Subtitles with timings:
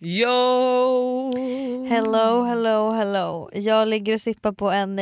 [0.00, 1.30] Yo!
[1.88, 3.50] Hello, hello, hello.
[3.52, 5.00] Jag ligger och sippar på en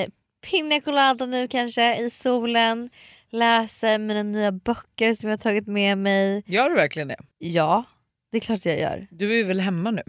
[0.50, 2.91] pina colada nu kanske i solen.
[3.31, 6.43] Läser mina nya böcker som jag har tagit med mig.
[6.47, 7.17] Gör du verkligen det?
[7.39, 7.85] Ja,
[8.32, 9.07] det är klart jag gör.
[9.11, 10.03] Du är väl hemma nu?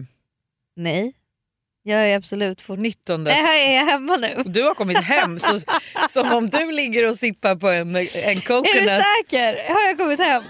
[0.76, 1.12] Nej,
[1.82, 2.78] jag är absolut fort...
[2.78, 3.24] 19.
[3.24, 4.42] Nej, jag är hemma nu.
[4.44, 5.58] Du har kommit hem så,
[6.08, 8.74] som om du ligger och sippar på en, en coconut.
[8.74, 9.74] Är du säker?
[9.74, 10.42] Har jag kommit hem?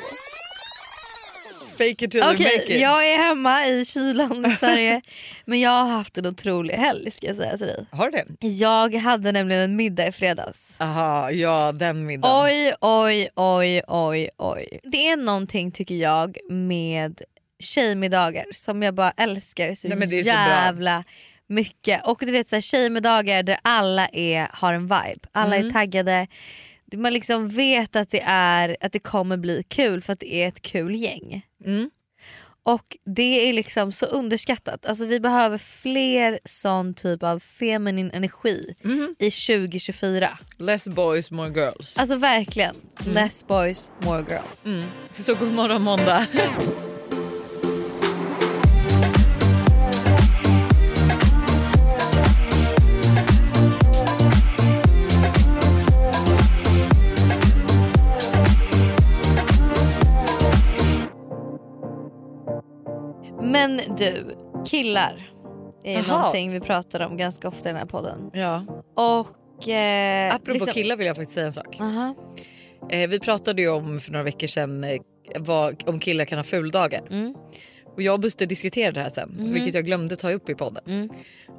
[1.78, 2.80] Fake it till okay, make it.
[2.80, 5.00] jag är hemma i kylan i Sverige
[5.44, 7.86] men jag har haft en otrolig helg ska jag säga till dig.
[7.90, 8.48] Har du det?
[8.48, 10.76] Jag hade nämligen en middag i fredags.
[10.80, 12.44] Aha, ja den middagen.
[12.44, 14.80] Oj, oj, oj, oj, oj.
[14.82, 17.22] Det är någonting tycker jag med
[17.60, 21.04] tjejmiddagar som jag bara älskar så Nej, men det är så jävla
[21.46, 22.06] mycket.
[22.06, 25.20] Och du vet så här, tjejmiddagar där alla är, har en vibe.
[25.32, 25.66] Alla Mm.
[25.66, 26.26] är taggade.
[26.96, 30.48] Man liksom vet att det, är, att det kommer bli kul för att det är
[30.48, 31.46] ett kul gäng.
[31.64, 31.90] Mm.
[32.62, 34.86] Och det är liksom så underskattat.
[34.86, 39.14] Alltså vi behöver fler sån typ av feminin energi Mhm.
[39.18, 40.38] i 2024.
[40.58, 41.96] Less boys more girls.
[41.98, 42.74] Alltså verkligen.
[43.06, 44.66] Less boys, more girls.
[44.66, 44.84] Mm.
[45.10, 46.26] Så god morgon måndag.
[63.98, 64.36] du,
[64.66, 65.30] killar
[65.84, 66.16] är Jaha.
[66.18, 68.30] någonting vi pratar om ganska ofta i den här podden.
[68.32, 68.64] ja.
[68.96, 69.68] Och...
[69.68, 71.80] Eh, Apropå liksom- killar vill jag faktiskt säga en sak.
[71.80, 72.14] Aha.
[72.90, 75.00] Eh, vi pratade ju om för några veckor sedan eh,
[75.38, 77.02] vad, om killar kan ha fuldagar.
[77.10, 77.34] Mm.
[77.94, 80.54] Och jag och Buster diskuterade det här sen, så vilket jag glömde ta upp i
[80.54, 80.82] podden.
[80.86, 81.10] Mm.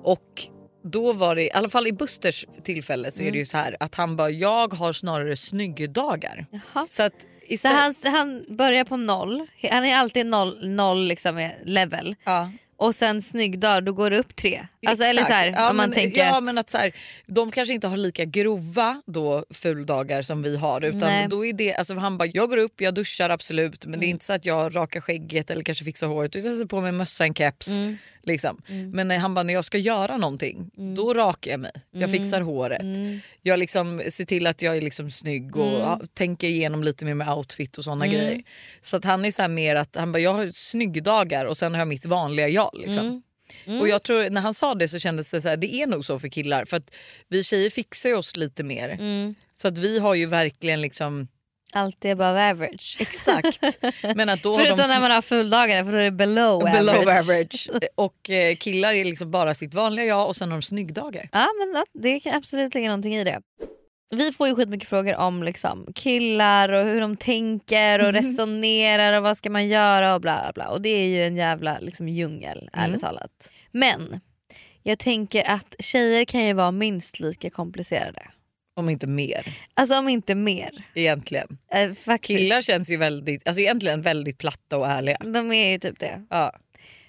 [0.03, 0.43] Och
[0.83, 3.39] då var det, i alla fall i Busters tillfälle så är det Mm.
[3.39, 6.45] ju så här att han bara jag har snarare snyggdagar.
[6.51, 6.87] Jaha.
[6.89, 7.13] Så att
[7.57, 12.15] Så han, han börjar på noll, han är alltid noll, noll liksom level.
[12.23, 12.51] ja.
[12.81, 14.67] Och sen snyggdag då går det upp tre.
[14.87, 16.91] Alltså, eller så här, ja, om man men, tänker ja, att, men att så här,
[17.25, 21.27] de kanske inte har lika grova då fuldagar som vi har utan Nej.
[21.29, 24.07] då är det, alltså han bara jag går upp, jag duschar absolut men det Mm.
[24.07, 26.81] är inte så att jag rakar skägget eller kanske fixar håret utan jag sätter på
[26.81, 27.67] mig mössa, en keps.
[27.67, 27.97] Mm.
[28.23, 28.61] Liksom.
[28.93, 32.41] Men när han bara när jag ska göra någonting då rakar jag mig, jag fixar
[32.41, 32.81] håret.
[32.81, 33.19] Mm.
[33.41, 37.13] Jag liksom ser till att jag är liksom snygg och ja, tänker igenom lite mer
[37.13, 38.17] med outfit och såna Mm.
[38.17, 38.43] grejer.
[38.81, 41.79] Så att han är så mer att han bara jag har snyggdagar och sen har
[41.79, 42.71] jag mitt vanliga jag.
[42.73, 43.23] Liksom.
[43.65, 43.81] Mm.
[43.81, 46.05] Och jag tror när han sa det så kändes det så här, det är nog
[46.05, 46.95] så för killar för att
[47.27, 48.89] vi tjejer fixar oss lite mer.
[48.89, 49.35] Mm.
[49.53, 51.27] Så att vi har ju verkligen liksom
[51.73, 52.97] alltid above average.
[52.99, 53.59] exakt.
[54.15, 56.95] Men att då Förutom de när man har fulldagar för då är det below, below
[56.95, 57.19] average.
[57.19, 57.69] average.
[57.95, 61.29] Och eh, killar är liksom bara sitt vanliga jag och sen har de snyggdagar.
[61.31, 63.41] Ja men det kan absolut ligga någonting i det.
[64.11, 69.23] Vi får ju skitmycket frågor om liksom, killar och hur de tänker och resonerar och
[69.23, 70.67] vad ska man göra och bla bla bla.
[70.69, 73.51] Och det är ju en jävla liksom, djungel ärligt talat.
[73.71, 74.19] Men
[74.83, 78.21] jag tänker att tjejer kan ju vara minst lika komplicerade.
[78.79, 80.69] Om inte mer Alltså om inte mer.
[80.95, 81.57] egentligen.
[81.73, 82.37] Eh, faktiskt.
[82.39, 85.17] Killar känns ju väldigt, alltså egentligen väldigt platta och ärliga.
[85.19, 86.25] De är ju typ det.
[86.29, 86.51] Ja.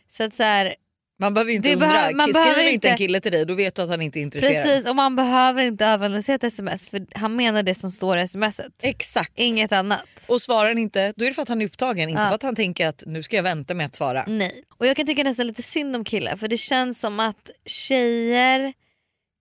[0.08, 0.74] Så att så här,
[1.18, 3.54] Man behöver ju inte undra, behöver- man skriver behöver inte en kille till dig då
[3.54, 4.64] vet du att han inte är intresserad.
[4.64, 8.28] precis och man behöver inte överanalysera ett sms för han menar det som står i
[8.28, 8.72] smset.
[8.82, 9.32] Exakt.
[9.34, 10.06] Inget annat.
[10.28, 12.28] Och svarar han inte då är det för att han är upptagen inte Ja.
[12.28, 14.24] för att han tänker att nu ska jag vänta med att svara.
[14.26, 14.62] Nej.
[14.78, 18.72] Och jag kan tycka nästan lite synd om killar för det känns som att tjejer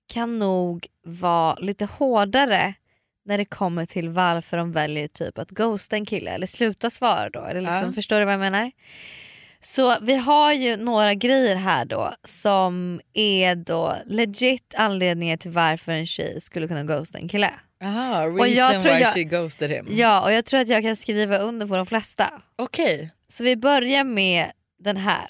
[0.10, 2.74] kan nog vara lite hårdare
[3.26, 7.30] när det kommer till varför de väljer typ att ghosta en kille eller sluta svara
[7.30, 7.46] då.
[7.46, 7.92] Eller liksom, Ja.
[7.92, 8.72] Förstår du vad jag menar?
[9.60, 15.92] Så vi har ju några grejer här då som är då legit anledningar till varför
[15.92, 17.54] en tjej skulle kunna ghosta en kille.
[17.84, 19.86] Aha, reason Och jag tror why jag- she ghosted him.
[19.90, 22.42] Ja och jag tror att jag kan skriva under på de flesta.
[22.56, 23.12] Okej.
[23.28, 25.30] Så vi börjar med den här.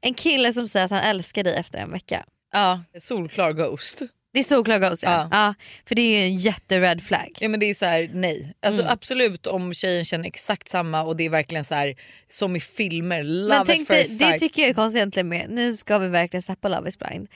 [0.00, 2.24] En kille som säger att han älskar dig efter en vecka.
[2.52, 4.02] Ja, solklar ghost.
[4.34, 5.10] Det är solklar ghost ja.
[5.10, 5.28] Ja.
[5.30, 5.54] ja.
[5.88, 7.28] För det är en jätte-red flag.
[7.40, 8.54] Ja men det är så här, nej.
[8.66, 8.92] Alltså Mm.
[8.92, 11.94] absolut om tjejen känner exakt samma och det är verkligen så här
[12.30, 14.40] som i filmer, love Men at tänk dig, first det sight.
[14.40, 17.28] tycker jag är konstigt egentligen med, nu ska vi verkligen släppa Love is blind.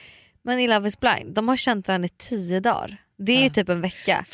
[0.44, 2.96] Men i Love is blind, de har känt varandra i tio dagar.
[3.18, 4.24] Det är ju typ en vecka.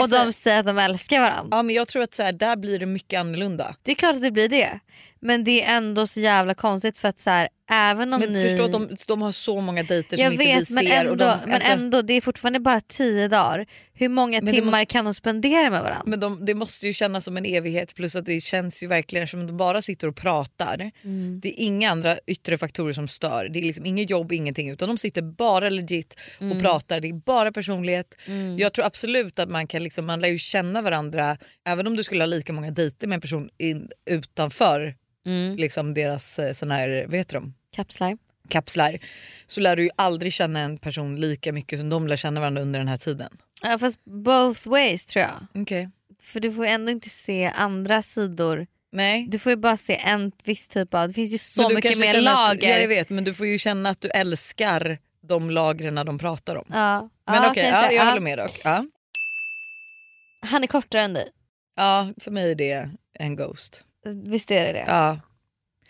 [0.00, 1.56] Och de säger att de älskar varandra.
[1.56, 3.74] ja, men jag tror att så här, där blir det mycket annorlunda.
[3.82, 4.80] Det är klart att det blir det.
[5.22, 8.48] Men det är ändå så jävla konstigt för att så här, även om Men ni...
[8.48, 10.92] förstå att de, de har så många dejter som Jag inte vet vi men, ser.
[11.00, 13.66] ändå, och de, men alltså, ändå, det är fortfarande bara tio dagar.
[13.94, 16.02] Hur många Men timmar måste- kan de spendera med varandra?
[16.06, 19.28] men de, det måste ju kännas som en evighet plus att det känns ju verkligen
[19.28, 20.90] som att de bara sitter och pratar.
[21.04, 21.40] Mm.
[21.42, 23.48] Det är inga andra yttre faktorer som stör.
[23.48, 26.60] Det är liksom inget jobb, ingenting utan de sitter bara legit och Mm.
[26.60, 27.00] pratar.
[27.00, 28.14] Det är bara personlighet.
[28.58, 31.36] Jag tror absolut att man kan liksom, man lär ju känna varandra
[31.68, 34.94] även om du skulle ha lika många dejter med en person in, utanför
[35.26, 35.56] Mm.
[35.56, 37.54] liksom deras eh, sån här, vad heter de?
[37.76, 38.18] Kapslar.
[38.48, 38.98] kapslar
[39.46, 42.62] så lär du ju aldrig känna en person lika mycket som de lär känna varandra
[42.62, 43.38] under den här tiden.
[43.62, 45.62] Ja, fast both ways tror jag.
[45.62, 45.88] Okej.
[46.22, 48.66] För du får ju ändå inte se andra sidor.
[48.92, 49.26] Nej.
[49.30, 51.08] Du får ju bara se en viss typ av...
[51.08, 52.76] Det finns ju så mycket mer lager.
[52.76, 56.56] Att, ja, vet men du får ju känna att du älskar de lagren de pratar
[56.56, 56.64] om.
[56.72, 57.08] Ja.
[57.26, 57.84] Men ja, okej, kanske.
[57.86, 58.08] ja, jag Ja.
[58.08, 58.60] håller med dock.
[58.64, 58.86] Ja.
[60.46, 61.28] Han är kortare än dig.
[61.76, 63.84] ja, för mig är det en ghost.
[64.24, 64.84] Visst är det det?
[64.88, 65.20] Ja.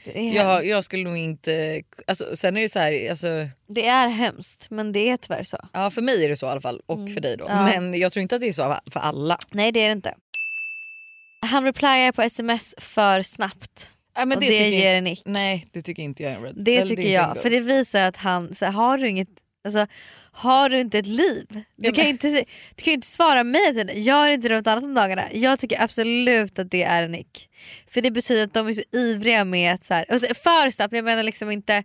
[0.05, 1.83] Det, är, Jag, jag skulle nog inte...
[2.07, 3.27] Alltså, sen är det så här, alltså,
[3.69, 5.59] det är hemskt men det är tyvärr så.
[5.73, 7.15] ja, för mig är det så i alla fall och Mm.
[7.15, 7.45] för dig då.
[7.49, 7.65] Ja.
[7.65, 9.39] Men jag tror inte att det är så för alla.
[9.51, 10.15] Nej det är det inte.
[11.47, 15.23] Han replyar på sms för snabbt Ja, men och det, tycker ger jag, en nick.
[15.25, 16.55] nej det tycker inte jag är en red.
[16.57, 17.43] Det eller tycker är inte en jag.
[17.43, 19.29] För det visar att han, så här, har du inget
[19.65, 19.87] Alltså,
[20.33, 21.47] har du inte ett liv?
[21.77, 22.29] Du kan ju inte,
[22.75, 23.93] du kan inte svara mig det.
[23.93, 25.25] Gör inte något annat om dagarna.
[25.33, 27.49] Jag tycker absolut att det är en nick.
[27.91, 29.85] För det betyder att de är så ivriga med att...
[29.85, 31.85] Så här, och så, för snabbt, jag menar liksom inte...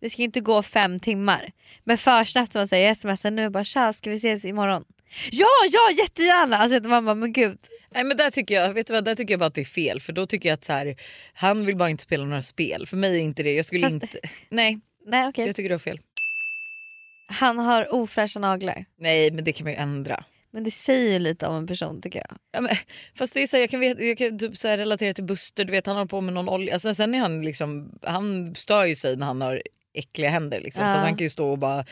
[0.00, 1.52] Det ska inte gå fem timmar.
[1.84, 4.84] Men för snabbt som man säger i sms nu bara tja ska vi ses imorgon?
[5.30, 6.56] Ja, ja jättegärna!
[6.56, 7.58] Alltså att man bara men gud.
[7.94, 9.64] Nej men där tycker jag, vet du vad, där tycker jag bara att det är
[9.64, 10.96] fel för då tycker jag att så här,
[11.34, 12.86] han vill bara inte spela några spel.
[12.86, 14.18] För mig är inte det, jag skulle Fast- inte...
[14.48, 15.46] Nej Nej okej.
[15.46, 15.98] jag tycker du har fel.
[17.34, 18.84] Han har ofräscha naglar.
[18.98, 20.24] Nej men det kan man ju ändra.
[20.50, 22.38] Men det säger ju lite om en person tycker jag.
[22.52, 22.76] Ja, men,
[23.18, 25.64] fast det är så här, jag kan, jag kan typ så här relatera till Buster,
[25.64, 26.72] du vet han har på med någon olja.
[26.72, 29.62] Alltså, sen är han liksom, han stör ju sig när han har
[29.94, 30.60] äckliga händer.
[30.60, 30.78] Liksom.
[30.80, 30.94] Så Ja.
[30.96, 31.84] att han kan ju stå och bara,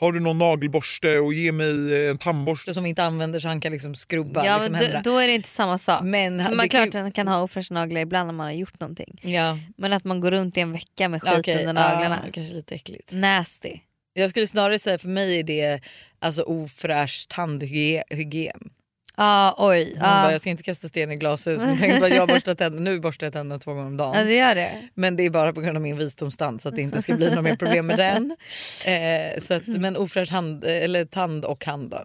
[0.00, 2.74] Har du någon nagelborste och ge mig eh, en tandborste?
[2.74, 5.02] som vi inte använder så han kan liksom skrubba Ja, liksom, men då, händerna.
[5.02, 6.02] då är det inte samma sak.
[6.04, 8.80] Men han- man klart ju- man kan ha ofräscha naglar ibland när man har gjort
[8.80, 9.20] någonting.
[9.22, 12.20] Ja, Men att man går runt i en vecka med skit okej, under naglarna.
[12.26, 13.12] Ja, kanske lite äckligt.
[13.12, 13.78] Nasty.
[14.12, 15.80] Jag skulle snarare säga för mig är det
[16.18, 18.70] alltså, ofräsch tandhygien.
[19.16, 19.92] Ja oj.
[19.92, 20.30] Man bara, Ja.
[20.32, 23.26] jag ska inte kasta sten i glashus men tänk bara, jag borstar tänderna, nu borstar
[23.26, 24.18] jag tänderna två gånger om dagen.
[24.18, 24.88] Ja det gör det.
[24.94, 27.34] Men det är bara på grund av min visdomstand så att det inte ska bli
[27.34, 28.36] något mer problem med den.
[28.86, 32.04] Eh, så att, men ofräsch hand, eller tand och hand då.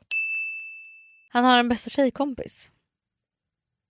[1.29, 2.71] Han har en bästa tjejkompis.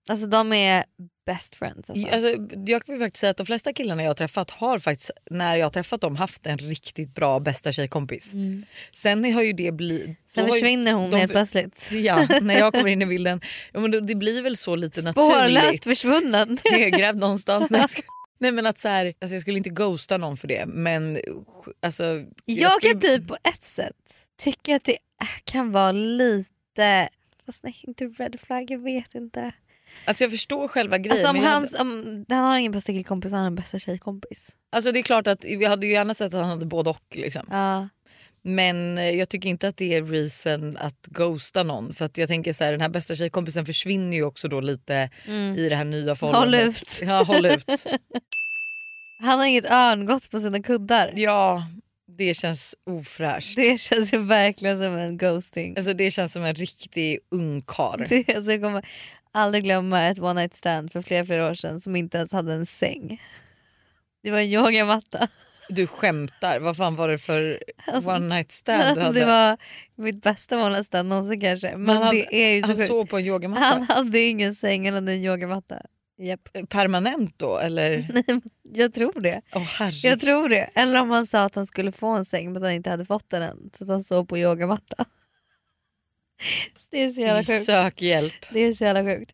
[0.08, 0.84] Alltså de är
[1.26, 1.90] best friends.
[1.90, 2.08] Alltså.
[2.08, 2.28] Alltså,
[2.66, 5.66] jag vill faktiskt säga att de flesta killarna jag har träffat har faktiskt när jag
[5.66, 8.34] har träffat dem haft en riktigt bra bästa tjejkompis.
[8.34, 8.64] Mm.
[8.92, 10.18] Sen har ju det blivit...
[10.26, 11.88] Sen försvinner hon helt plötsligt.
[11.92, 13.40] Ja, när jag kommer in i bilden.
[13.72, 15.84] Ja, men det, blir väl så lite Spårlöst naturligt.
[15.84, 16.58] försvunnen.
[16.72, 17.70] Nedgrävd någonstans.
[17.70, 18.02] Nej, jag ska-
[18.38, 21.18] Nej men att så här, alltså jag skulle inte ghosta någon för det men
[21.82, 22.04] alltså,
[22.44, 24.96] Jag skulle- kan typ på ett sätt tycka att det
[25.44, 27.08] kan vara lite,
[27.46, 29.52] fast nej inte red flag, jag vet inte.
[30.04, 31.12] Alltså jag förstår själva grejen.
[31.12, 33.54] Alltså om men jag han, hade, om, han har ingen bästa killkompis, han har en
[33.54, 34.48] bästa tjejkompis.
[34.72, 37.02] alltså det är klart att vi hade ju gärna sett att han hade både och.
[37.14, 37.46] Liksom.
[37.50, 37.88] Ja.
[38.42, 41.94] Men eh, jag tycker inte att det är reason att ghosta någon.
[41.94, 45.10] För att jag tänker så här, den här bästa tjejkompisen försvinner ju också då lite
[45.26, 45.54] Mm.
[45.56, 46.82] i det här nya Håll förhållandet.
[46.82, 47.02] ut.
[47.02, 47.64] Ja, håll ut.
[49.20, 51.12] Han har inget örngott på sina kuddar.
[51.16, 51.62] Ja,
[52.18, 53.56] det känns ofräscht.
[53.56, 55.76] Det känns ju verkligen som en ghosting.
[55.76, 58.04] Alltså det känns som en riktig ungkarl.
[58.08, 58.86] Det, alltså jag kommer
[59.36, 62.52] aldrig glömma ett one night stand för flera, flera år sedan som inte ens hade
[62.52, 63.22] en säng.
[64.22, 65.28] Det var en yogamatta.
[65.68, 67.58] Du skämtar, vad fan var det för
[68.08, 69.20] one night stand du hade?
[69.20, 69.56] Det var
[69.94, 71.76] mitt bästa one night stand någonsin kanske.
[71.76, 73.62] Men, han- det är ju så han sov på en yogamatta?
[73.64, 75.82] Han hade ingen säng, han hade en yogamatta.
[76.18, 76.48] Japp.
[76.68, 78.06] Permanent då eller?
[78.74, 79.40] Jag tror det.
[79.50, 80.04] Herregud.
[80.04, 80.70] Jag tror det.
[80.74, 83.30] Eller om han sa att han skulle få en säng men han inte hade fått
[83.30, 83.70] den än.
[83.78, 85.04] Så att han sov på yogamatta.
[86.90, 87.64] Det är så jävla sjukt.
[87.64, 88.32] Sök hjälp.
[88.50, 89.30] Det är så jävla sjukt.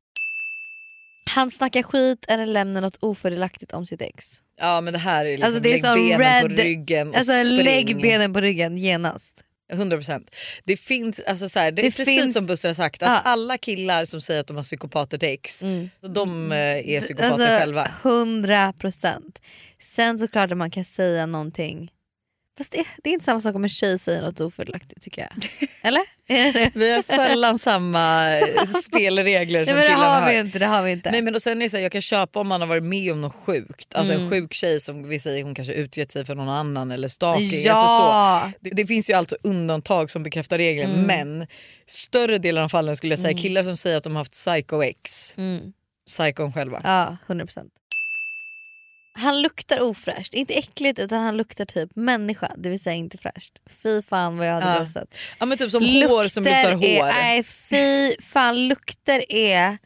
[1.30, 4.26] Han snackar skit eller lämnar något ofördelaktigt om sitt ex.
[4.60, 7.16] Ja men det här är liksom Alltså, det är lägg benen på red- ryggen och
[7.16, 7.56] Alltså spring.
[7.64, 9.34] lägg benen på ryggen genast.
[9.72, 10.28] 100%.
[10.64, 13.08] Det finns, alltså så här, det, är Det precis finns- som Buster har sagt, att
[13.08, 13.18] Ja.
[13.18, 15.90] alla killar som säger att de har psykopater till ex, Mm.
[16.00, 17.88] så de eh, är psykopater Alltså själva.
[18.02, 19.40] 100 procent.
[19.80, 21.90] Sen såklart att man kan säga någonting.
[22.58, 25.46] Fast det, det är inte samma sak om en tjej säger något ofördelaktigt tycker jag.
[25.82, 26.02] Eller?
[26.78, 28.26] Vi har sällan samma
[28.84, 30.32] spelregler Nej, som men det killarna har har.
[30.32, 30.58] vi inte.
[30.58, 31.10] Det har vi inte.
[31.10, 32.82] Nej men och sen är det så här, jag kan köpa om man har varit
[32.82, 33.94] med om något sjukt.
[33.94, 34.24] Alltså Mm.
[34.24, 37.44] en sjuk tjej som vi säger hon kanske utgett sig för någon annan eller stalking.
[37.44, 37.68] Alltså så.
[37.68, 38.52] ja!
[38.60, 41.06] Det, det finns ju alltså undantag som bekräftar regeln Mm.
[41.06, 41.46] men
[41.86, 44.82] större delen av fallen skulle jag säga killar som säger att de har haft psycho
[44.82, 45.34] ex.
[45.38, 45.72] Mm.
[46.06, 46.80] Psykon själva.
[46.84, 47.72] Ja, 100 procent.
[49.14, 50.34] Han luktar ofräscht.
[50.34, 52.52] Inte äckligt utan han luktar typ människa.
[52.56, 53.58] Det vill säga inte fräscht.
[53.70, 55.04] Fy fan vad jag hade Ja.
[55.38, 56.84] Ja men typ som hår som luktar hår.
[56.84, 59.78] Är, nej fy fan lukter är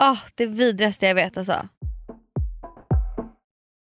[0.00, 1.68] oh, det vidrigaste jag vet alltså.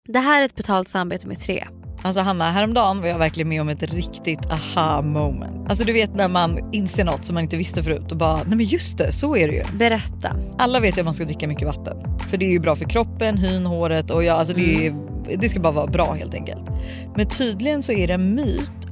[0.08, 1.68] Det här är ett betalt samarbete med tre.
[2.04, 5.70] Alltså Hanna, häromdagen var jag verkligen med om ett riktigt aha moment.
[5.70, 8.58] Alltså du vet när man inser något som man inte visste förut och bara, nej
[8.58, 9.64] men just det, så är det ju.
[9.78, 10.36] Berätta.
[10.58, 11.98] Alla vet ju att man ska dricka mycket vatten.
[12.30, 14.96] För det är ju bra för kroppen, hyn, håret och ja, alltså det, är,
[15.38, 16.70] det ska bara vara bra helt enkelt.
[17.16, 18.83] Men tydligen så är det en myt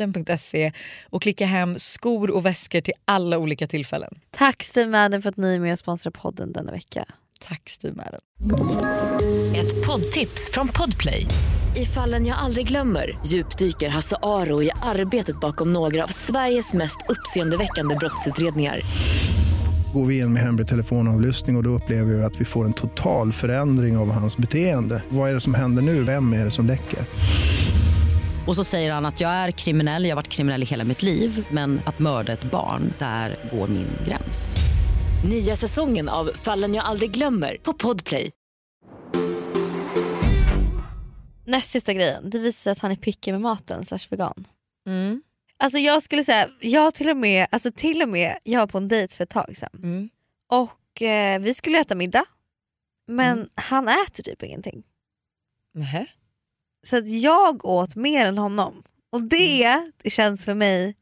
[0.00, 0.72] stevemadden.se
[1.10, 4.18] och klicka hem skor och väskor till alla olika tillfällen.
[4.30, 7.04] Tack Steve Madden för att ni är med och sponsrar podden denna vecka.
[7.48, 8.20] Tack Steve Madden.
[9.56, 11.26] Ett poddtips från Podplay.
[11.76, 16.98] I fallen jag aldrig glömmer djupdyker Hasse Aro i arbetet bakom några av Sveriges mest
[17.08, 18.80] uppseendeväckande brottsutredningar.
[19.94, 22.72] Går vi in med hemlig telefonavlyssning och, och då upplever vi att vi får en
[22.72, 25.02] total förändring av hans beteende.
[25.08, 26.04] Vad är det som händer nu?
[26.04, 26.98] Vem är det som läcker?
[28.50, 31.02] Och så säger han att jag är kriminell, jag har varit kriminell i hela mitt
[31.02, 34.56] liv men att mörda ett barn, där går min gräns.
[35.28, 38.30] Nya säsongen av Fallen jag aldrig glömmer på Podplay.
[41.46, 44.46] Näst sista grejen, det visar sig att han är picky med maten slash vegan.
[44.86, 45.22] Mm.
[45.56, 48.78] Alltså jag skulle säga, jag till och med, alltså till och med jag var på
[48.78, 50.08] en dejt för ett tag sedan Mm.
[50.48, 52.24] och eh, vi skulle äta middag
[53.08, 53.48] men Mm.
[53.54, 54.82] han äter typ ingenting.
[55.74, 56.06] Nähä.
[56.82, 58.82] Så att jag åt mer än honom
[59.12, 60.94] och det, det känns för mig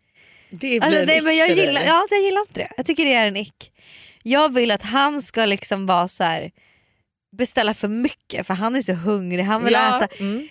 [0.51, 2.73] Det Alltså, nej, men jag, gillar, ja, jag gillar inte det.
[2.77, 3.73] Jag tycker det är en ick.
[4.23, 6.51] Jag vill att han ska liksom vara så här
[7.37, 9.97] beställa för mycket för han är så hungrig, han vill ja.
[9.97, 10.15] äta.
[10.19, 10.49] Mm.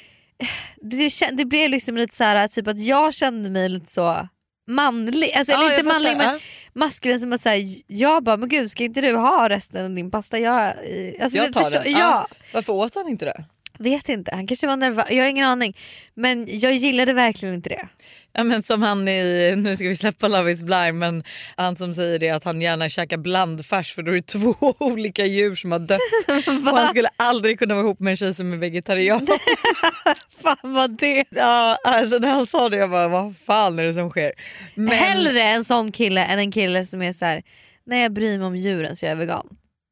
[0.81, 4.27] Det, det blev liksom lite så här, typ att jag kände mig lite så
[4.67, 6.31] manlig, alltså, Ja, eller inte manlig fattar.
[6.31, 6.39] men
[6.73, 10.11] maskulin som att säga jag bara men gud ska inte du ha resten av din
[10.11, 10.39] pasta?
[10.39, 10.73] Jag,
[11.21, 11.91] alltså, Jag tar den.
[11.91, 13.45] Ja, Varför åt han inte det?
[13.79, 15.77] Vet inte, han kanske var nervös, jag har ingen aning.
[16.13, 17.87] Men jag gillade verkligen inte det.
[18.33, 21.23] Ja, men som han i, nu ska vi släppa Love is blind, men
[21.55, 25.25] han som säger det att han gärna käkar blandfärs för då är det två olika
[25.25, 25.99] djur som har dött.
[26.71, 29.27] och han skulle aldrig kunna vara ihop med en tjej som är vegetarian.
[30.41, 33.93] Fan vad det ja, alltså när han sa det jag bara vad fan är det
[33.93, 34.31] som sker?
[34.75, 37.43] Men, Hellre en sån kille än en kille som är så här:
[37.85, 39.47] nej jag bryr mig om djuren så jag är vegan.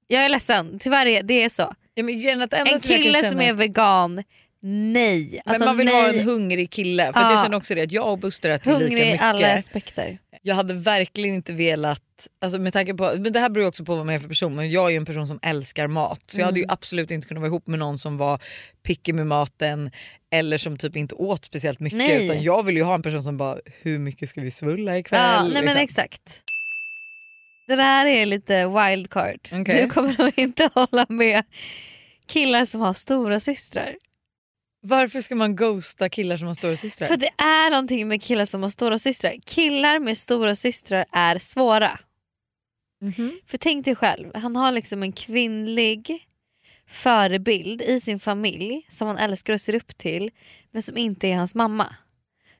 [0.07, 1.73] Jag är ledsen, tyvärr är det är så.
[1.95, 4.23] Ja, men En som kille känna- som är vegan,
[4.61, 5.41] nej.
[5.45, 5.95] men Alltså, man vill nej.
[6.01, 7.03] ha en hungrig kille.
[7.13, 7.31] För att Ja.
[7.31, 9.21] jag känner också det att jag och Buster äter lika hungrig i mycket.
[9.21, 10.17] alla aspekter.
[10.41, 12.01] Jag hade verkligen inte velat,
[12.41, 14.55] alltså med tanke på, men det här beror också på vad man är för person
[14.55, 16.67] men jag är ju en person som älskar mat så jag hade Mm.
[16.69, 18.39] ju absolut inte kunnat vara ihop med någon som var
[18.83, 19.91] picky med maten
[20.31, 22.25] eller som typ inte åt speciellt mycket Nej.
[22.25, 25.19] utan jag vill ju ha en person som bara hur mycket ska vi svulla ikväll?
[25.23, 25.81] Ja, nej men liksom.
[25.83, 26.41] exakt.
[27.67, 29.39] Den här är lite wildcard.
[29.51, 29.81] Okej.
[29.81, 31.43] Du kommer nog inte hålla med
[32.25, 33.95] killar som har stora systrar.
[34.81, 37.07] Varför ska man ghosta killar som har stora systrar?
[37.07, 39.33] För det är någonting med killar som har stora systrar.
[39.45, 41.99] Killar med stora systrar är svåra.
[43.01, 43.39] Mhm.
[43.45, 46.27] För tänk dig själv, han har liksom en kvinnlig
[46.87, 50.31] förebild i sin familj som han älskar och ser upp till
[50.71, 51.95] men som inte är hans mamma.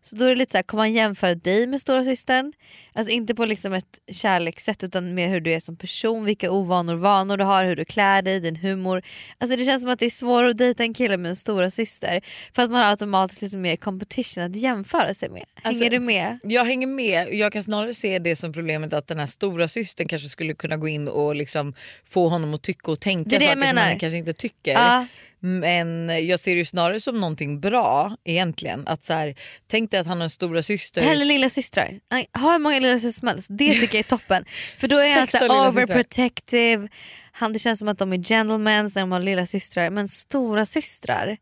[0.06, 2.54] Så då är det lite såhär, kommer han jämföra dig med stora systern?
[2.94, 6.96] Alltså inte på liksom ett kärlekssätt utan med hur du är som person, vilka ovanor
[6.96, 9.04] vanor du har, hur du klär dig, din humor.
[9.38, 11.70] Alltså det känns som att det är svårare att dejta en kille med en stora
[11.70, 12.22] syster
[12.54, 15.46] för att man har automatiskt lite mer competition att jämföra sig med.
[15.56, 16.40] Hänger Alltså, du med?
[16.44, 17.34] Jag hänger med.
[17.34, 20.78] Jag kan snarare se det som problemet att den här stora systern kanske skulle kunna
[20.78, 21.74] gå in och liksom
[22.06, 24.72] få honom att tycka och tänka Det är det saker som han kanske inte tycker.
[24.72, 25.06] Ja.
[25.39, 28.88] Men jag ser det ju snarare som någonting bra egentligen.
[28.88, 29.36] Att så här,
[29.68, 31.01] tänk dig att han har en stora syster.
[31.01, 32.00] Eller lilla systrar.
[32.39, 33.48] Ha hur många lilla systrar som helst.
[33.51, 34.46] Det tycker jag är toppen.
[34.77, 36.88] För då är han så 16 här overprotective.
[37.32, 39.89] Han, det känns som att de är gentlemen när de har lilla systrar.
[39.89, 41.38] Men stora systrar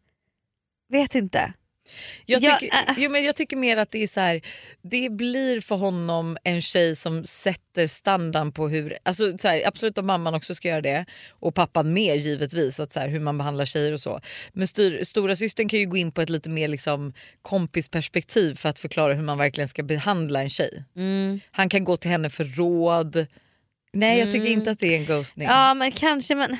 [0.90, 1.54] vet inte.
[2.26, 2.94] Jag Ja, tycker, äh.
[2.98, 4.42] jo, men jag tycker mer att det är så här,
[4.82, 9.98] det blir för honom en tjej som sätter standarden på hur, alltså så här, absolut
[9.98, 13.38] om mamman också ska göra det och pappan med givetvis, att så här, hur man
[13.38, 14.20] behandlar tjejer och så.
[14.54, 18.70] Men styr, stora systern kan ju gå in på ett lite mer liksom, kompisperspektiv för
[18.70, 20.84] att förklara hur man verkligen ska behandla en tjej.
[21.52, 23.26] Han kan gå till henne för råd.
[23.94, 25.48] Nej jag tycker inte att det är en ghostning.
[25.48, 26.58] Ja men kanske men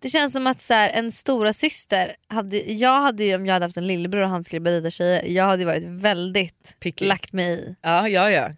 [0.00, 3.52] det känns som att så här, en stora syster hade, jag hade ju om jag
[3.52, 7.06] hade haft en lillebror och han skulle börja dejta tjejer, jag hade varit väldigt Picky.
[7.06, 7.74] lagt mig i.
[7.82, 8.50] Ja, ja, ja.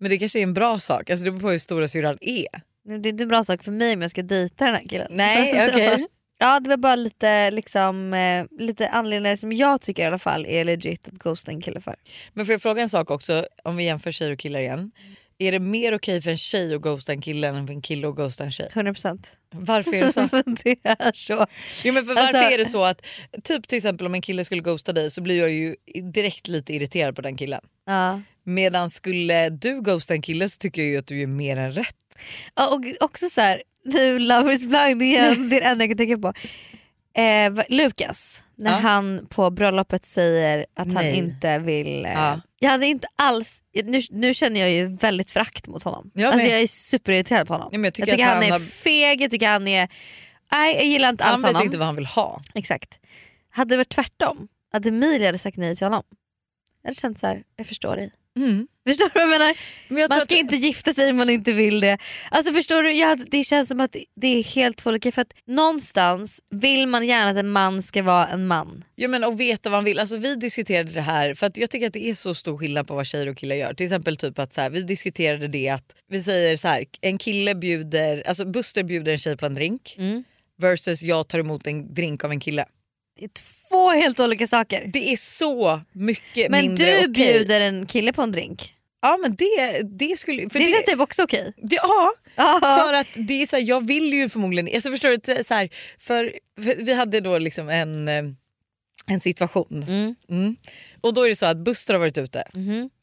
[0.00, 2.46] Men det kanske är en bra sak, alltså det beror på hur stora syrran är.
[2.84, 5.08] Det är inte en bra sak för mig om jag ska dejta den här killen.
[5.10, 6.06] Nej okej.
[6.38, 10.46] Ja det var bara lite, liksom, eh, lite anledningar som jag tycker i alla fall
[10.46, 11.96] är legit att ghosta en kille för.
[12.32, 14.92] Men får jag fråga en sak också om vi jämför tjejer och killar igen.
[15.42, 18.08] Är det mer okej för en tjej att ghosta en kille än för en kille
[18.08, 18.68] att ghosta en tjej?
[18.72, 19.18] 100%.
[19.50, 20.20] Varför är det så?
[20.64, 21.46] Det är så.
[21.84, 23.02] jo, men för varför Alltså- är det så att
[23.44, 25.76] typ till exempel om en kille skulle ghosta dig så blir jag ju
[26.12, 27.60] direkt lite irriterad på den killen.
[27.86, 28.20] Ja.
[28.44, 31.72] Medan skulle du ghosta en kille så tycker jag ju att du är mer än
[31.72, 31.96] rätt.
[32.54, 35.90] Ja, och också så här, nu Love is blind igen, det är det enda jag
[35.90, 36.32] kan tänka på.
[37.14, 38.76] Eh, Lukas, när Ja.
[38.76, 41.16] han på bröllopet säger att han Nej.
[41.16, 42.04] inte vill...
[42.04, 42.40] Eh, Ja.
[42.62, 46.10] Jag hade inte alls, nu, nu känner jag ju väldigt förakt mot honom.
[46.14, 47.68] Jag alltså jag är superirriterad på honom.
[47.72, 49.88] Ja, jag tycker jag tycker att han, han är har- feg, jag tycker han är...
[50.52, 51.62] Nej jag gillar inte Han alls vet honom.
[51.66, 52.42] inte vad han vill ha.
[52.54, 52.98] Exakt.
[53.50, 56.02] Hade det varit tvärtom, att Emilia hade sagt nej till honom.
[56.82, 58.12] Jag hade känt så här, jag förstår dig.
[58.88, 59.54] Förstår du vad jag menar?
[59.88, 61.98] Men jag Man ska att- inte gifta sig om man inte vill det.
[62.30, 65.12] Alltså förstår du, jag, det känns som att det är helt två olika.
[65.12, 68.84] För att någonstans vill man gärna att en man ska vara en man.
[68.94, 69.98] Ja, men och veta vad han vill.
[69.98, 72.86] Alltså, vi diskuterade det här för att jag tycker att det är så stor skillnad
[72.88, 73.74] på vad tjejer och killar gör.
[73.74, 77.18] Till exempel typ att så här, vi diskuterade det att vi säger så här, en
[77.18, 79.96] kille bjuder, alltså Buster bjuder en tjej på en drink
[80.58, 82.64] versus jag tar emot en drink av en kille.
[83.28, 84.90] Två helt olika saker.
[84.92, 87.08] Det är så mycket Men mindre du okej.
[87.08, 88.74] bjuder en kille på en drink.
[89.02, 90.50] Ja men det, det skulle...
[90.50, 91.52] För det, det, känns typ också okej.
[91.56, 92.12] det, ja,
[92.60, 94.74] för att det är så här, jag vill ju förmodligen...
[94.74, 95.44] Alltså förstår du?
[95.44, 98.24] Så här, för, för vi hade då liksom en, eh,
[99.06, 99.82] en situation.
[100.28, 100.56] Mm.
[101.00, 102.44] Och då är det så att Buster har varit ute.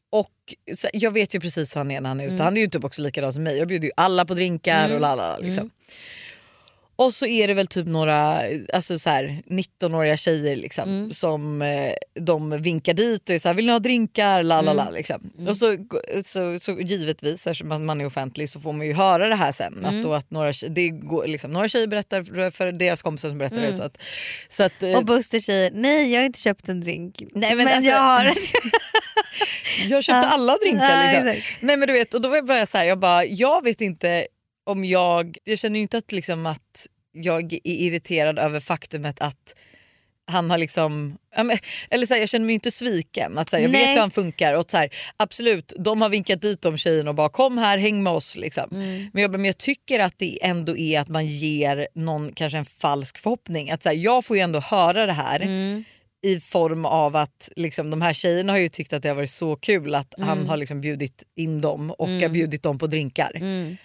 [0.10, 2.44] Och så, jag vet ju precis hur han är när han är ute.
[2.44, 3.58] Han är ju typ också likadan som mig.
[3.58, 5.38] Jag bjuder ju alla på drinkar och lalala.
[5.38, 5.70] Liksom.
[7.00, 8.42] Och så är det väl typ några
[8.74, 13.56] alltså så här, 19-åriga tjejer liksom, som eh, de vinkar dit och är så här,
[13.56, 14.44] vill ni ha drinkar?
[14.44, 15.32] Lalala, liksom.
[15.48, 15.78] Och så,
[16.24, 19.86] så, så givetvis eftersom man- är offentlig så får man ju höra det här sen.
[19.86, 23.58] Att då att några, det går, liksom, några tjejer berättar för, deras kompisar som berättar
[23.62, 23.74] det.
[23.74, 23.98] Så att,
[24.50, 27.24] så att, eh, Och Buster säger nej jag har inte köpt en drink.
[27.34, 28.34] Nej, men alltså- jag har
[29.88, 31.24] Jag köpte alla drinkar.
[31.34, 31.44] Liksom.
[31.60, 33.82] Nej, men du vet, och då var jag bara så här, jag bara, jag vet
[33.82, 34.28] inte
[34.68, 39.56] om jag, jag känner ju inte att, liksom, att jag är irriterad över faktumet att
[40.32, 41.18] han har liksom,
[41.90, 43.38] eller så här, jag känner mig inte sviken.
[43.38, 46.42] Att, så här, jag vet hur han funkar och så här, absolut de har vinkat
[46.42, 48.38] dit de tjejerna och bara kom här häng med oss.
[48.38, 48.70] Liksom.
[48.72, 49.10] Mm.
[49.14, 52.66] Men, jag, men jag tycker att det ändå är att man ger någon kanske en
[52.66, 53.72] falsk förhoppning.
[53.72, 55.84] Att så jag får ju ändå höra det här Mm.
[56.28, 59.30] I form av att liksom, de här tjejerna har ju tyckt att det har varit
[59.30, 60.30] så kul att Mm.
[60.30, 63.32] han har liksom bjudit in dem och har bjudit dem på drinkar.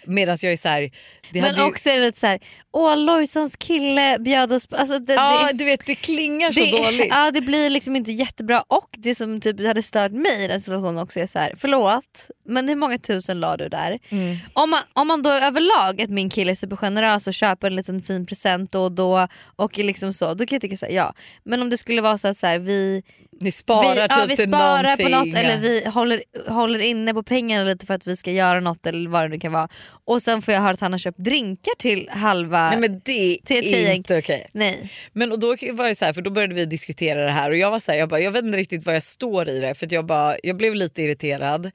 [0.07, 0.91] Medan jag är så här, Mm.
[1.33, 2.39] Men hade ju, också är det lite såhär,
[2.73, 4.77] åh Lojsans kille bjöd oss på...
[4.77, 7.07] Alltså det, Ja det, du vet det klingar så det, dåligt.
[7.11, 10.61] Ja det blir liksom inte jättebra och det som typ hade stört mig i den
[10.61, 13.99] situationen också är så här: förlåt men hur många tusen la du där?
[14.09, 14.37] Mm.
[14.53, 18.03] Om, man, om man då överlag, att min kille är supergenerös och köper en liten
[18.03, 21.15] fin present då och då och liksom så, då kan jag tycka så här, ja.
[21.45, 23.03] Men om det skulle vara så att så här, vi
[23.41, 27.15] Ni sparar vi, typ ja, vi till sparar på något eller vi håller, håller inne
[27.15, 29.69] på pengarna lite för att vi ska göra något eller vad det nu kan vara.
[30.05, 32.71] Och sen får jag höra att han har köpt drinkar till halva...
[32.71, 34.47] Nej men det är inte okej.
[34.53, 34.93] Nej.
[35.13, 37.57] Men och då var det så här, för då började vi diskutera det här och
[37.57, 39.75] jag var så här, jag, bara, jag vet inte riktigt var jag står i det
[39.75, 41.71] för att jag, bara, jag blev lite irriterad.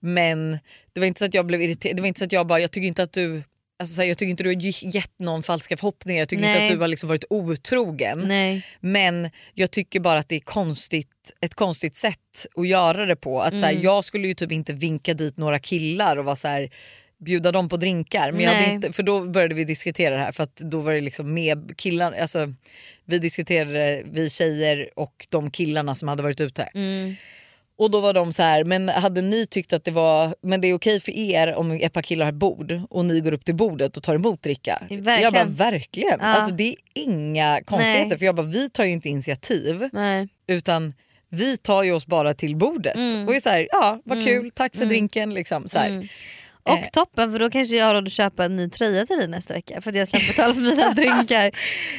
[0.00, 0.58] Men
[0.92, 2.60] det var inte så att jag blev irriterad, det var inte så att jag bara,
[2.60, 3.42] jag tycker inte att du
[3.78, 6.44] Alltså så här, jag tycker inte du har ge- gett någon falska förhoppningar, jag tycker
[6.44, 6.64] inte Nej.
[6.64, 8.18] att du har liksom varit otrogen.
[8.28, 8.66] Nej.
[8.80, 11.08] Men jag tycker bara att det är konstigt,
[11.40, 13.40] ett konstigt sätt att göra det på.
[13.42, 13.64] Att så Mm.
[13.76, 16.70] här, jag skulle ju typ inte vinka dit några killar och vara så här,
[17.24, 18.32] bjuda dem på drinkar.
[18.32, 20.92] Men jag hade inte, för då började vi diskutera det här för att då var
[20.94, 22.52] det liksom med killar, alltså,
[23.04, 26.62] vi diskuterade vi tjejer och de killarna som hade varit ute.
[26.74, 27.16] Mm.
[27.78, 30.68] Och då var de så här, men hade ni tyckt att det var men det
[30.68, 33.44] är okej för er om ett par killar har ett bord och ni går upp
[33.44, 34.78] till bordet och tar emot dricka?
[34.90, 35.20] Verkligen.
[35.22, 36.18] Jag bara verkligen.
[36.20, 36.26] Ja.
[36.26, 38.18] Alltså, det är inga konstigheter Nej.
[38.18, 40.28] för jag bara vi tar ju inte initiativ Nej.
[40.46, 40.92] utan
[41.28, 43.28] vi tar ju oss bara till bordet Mm.
[43.28, 44.26] och är så här, ja vad Mm.
[44.26, 44.88] kul, tack för Mm.
[44.88, 45.34] drinken.
[45.34, 45.78] Liksom, så.
[45.78, 46.08] Mm.
[46.66, 46.84] Och Eh.
[46.92, 49.54] toppen för då kanske jag har råd att köpa en ny tröja till dig nästa
[49.54, 51.50] vecka för att jag släpper betala för mina drinkar.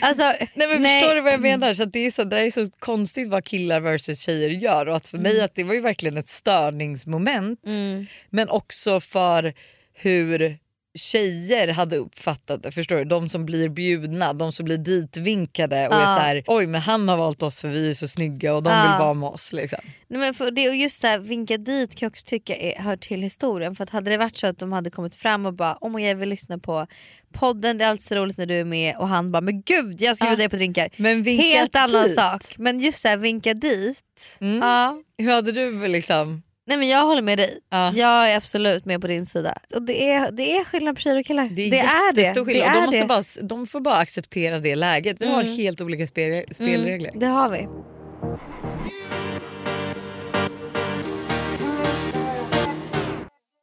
[0.02, 1.74] Alltså, Nej, men Förstår du vad jag menar?
[1.74, 4.96] Så att det, är så, det är så konstigt vad killar versus tjejer gör och
[4.96, 8.06] att för mig att det var ju verkligen ett störningsmoment Mm.
[8.30, 9.54] men också för
[9.94, 10.58] hur
[10.98, 12.72] tjejer hade uppfattat det.
[12.72, 13.04] Förstår du?
[13.04, 16.06] De som blir bjudna, de som blir ditvinkade och är Ja.
[16.06, 18.70] så här, oj men han har valt oss för vi är så snygga och de
[18.74, 18.82] Ja.
[18.82, 19.54] vill vara med oss.
[19.54, 19.80] Liksom.
[20.08, 22.76] Nej, men för det, och just så här, vinka dit kan jag också tycka är,
[22.82, 23.76] hör till historien.
[23.76, 26.02] För att hade det varit så att de hade kommit fram och bara oh my
[26.02, 26.88] God, jag vill lyssna på
[27.34, 30.02] podden, det är alltid så roligt när du är med och han bara men gud
[30.02, 30.30] jag ska Ja.
[30.30, 30.90] bjuda dig på drinkar.
[30.98, 32.16] Men vinka Helt annan dit.
[32.16, 32.44] sak.
[32.58, 34.38] Men just så här, vinka dit.
[34.42, 34.58] Mm.
[34.58, 35.02] Ja.
[35.18, 36.44] Hur hade du liksom?
[36.68, 37.60] Nej men jag håller med dig.
[37.70, 37.92] Ja.
[37.94, 39.58] Jag är absolut med på din sida.
[39.76, 41.50] Och det är, det är skillnad på tjejer och killar.
[41.52, 42.22] Det är, det är det.
[42.22, 42.70] jättestor det, skillnad.
[42.70, 43.06] är de, måste det.
[43.06, 45.18] bara, de får bara acceptera det läget.
[45.22, 45.56] Vi har Mm.
[45.58, 47.10] helt olika spel, spelregler.
[47.10, 47.68] Mm, det har vi.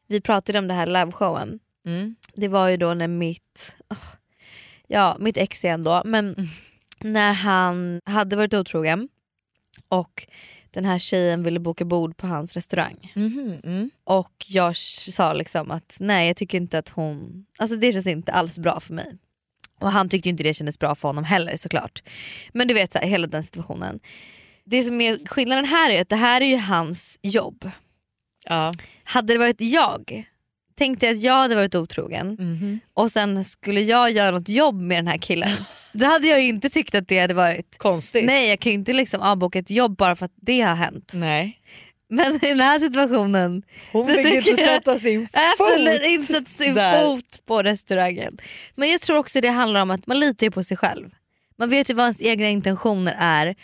[0.06, 1.58] Vi pratade om det här liveshowen.
[1.86, 2.14] Mm.
[2.34, 3.76] Det var ju då när mitt,
[4.86, 6.36] ja mitt ex igen då, men
[7.00, 9.08] när han hade varit otrogen
[9.88, 10.26] och
[10.74, 13.12] den här tjejen ville boka bord på hans restaurang.
[13.14, 13.90] Mhm, mm.
[14.04, 18.32] Och jag sa liksom att nej jag tycker inte att hon, alltså det känns inte
[18.32, 19.18] alls bra för mig.
[19.80, 22.02] Och han tyckte inte det kändes bra för honom heller såklart.
[22.52, 24.00] Men du vet så här, hela den situationen.
[24.64, 27.70] Det som är skillnaden här är att det här är ju hans jobb.
[28.48, 28.72] Ja.
[29.04, 30.24] Hade det varit jag,
[30.78, 32.80] tänkte jag att jag hade varit otrogen Mhm.
[32.94, 35.50] och sen skulle jag göra något jobb med den här killen.
[35.92, 38.24] Då hade jag inte tyckt att det hade varit Konstigt.
[38.24, 41.12] Nej jag kan ju inte liksom avboka ett jobb bara för att det har hänt.
[41.14, 41.60] Nej.
[42.08, 46.06] Men i den här situationen Hon fick inte sätta sin Absolut fot.
[46.10, 47.02] inte sätta sin där.
[47.06, 48.38] fot på restaurangen.
[48.76, 51.10] Men jag tror också det handlar om att man litar på sig själv.
[51.58, 53.54] Man vet ju vad ens egna intentioner är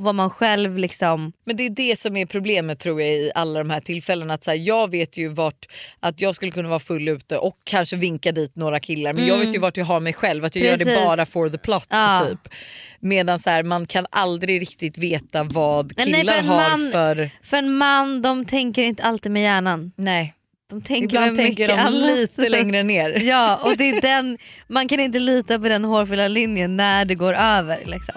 [0.00, 1.32] vad man själv liksom...
[1.46, 4.34] Men det är det som är problemet tror jag i alla de här tillfällena.
[4.34, 5.66] Att så här, jag vet ju vart
[6.00, 9.38] att jag skulle kunna vara full ute och kanske vinka dit några killar men jag
[9.38, 10.44] vet ju vart jag har mig själv.
[10.44, 10.94] Att jag gör det Mm.
[10.94, 11.06] Precis.
[11.08, 12.26] bara for the plot Ja.
[12.30, 12.54] typ.
[13.00, 16.90] Medan så här, man kan aldrig riktigt veta vad Nej, nej, killar för har man-
[16.92, 17.30] för...
[17.42, 19.92] För en man de tänker inte alltid med hjärnan.
[19.96, 20.34] Nej.
[20.70, 21.92] De tänker Ibland tänker de annat.
[21.94, 23.20] lite längre ner.
[23.22, 27.14] Ja och det är den, man kan inte lita på den hårfyllda linjen när det
[27.14, 27.82] går över.
[27.86, 28.14] Liksom.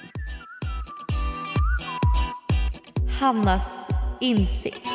[3.24, 3.88] Hannas
[4.22, 4.88] insikt.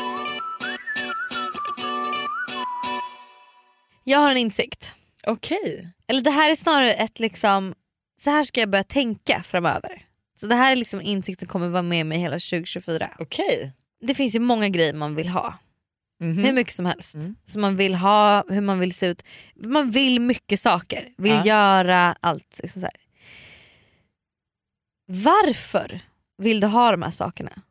[4.04, 4.92] Jag har en insikt.
[5.26, 5.92] Okej.
[6.08, 7.74] Eller det här är snarare ett liksom,
[8.20, 10.02] så här ska jag börja tänka framöver.
[10.36, 13.10] Så det här är liksom insikt som kommer vara med mig hela 2024.
[13.18, 13.72] Okej.
[14.00, 15.54] Det finns ju många grejer man vill ha.
[16.20, 16.38] Mhm.
[16.44, 17.14] Hur mycket som helst.
[17.14, 17.36] Mm.
[17.44, 19.24] Som man vill ha, hur man vill se ut.
[19.54, 21.44] Man vill mycket saker, vill Ja.
[21.46, 22.60] göra allt.
[22.62, 22.96] Liksom så här.
[25.06, 26.00] Varför
[26.38, 27.62] vill du ha de här sakerna?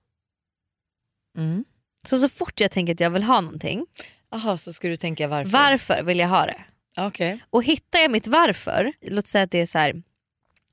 [1.38, 1.66] Mm.
[2.04, 3.86] Så så fort jag tänker att jag vill ha någonting,
[4.32, 5.52] Aha, så ska du tänka varför?
[5.52, 6.62] varför vill jag ha det?
[6.98, 7.40] Okej.
[7.50, 10.04] Och hittar jag mitt varför, låt säga att det är så här.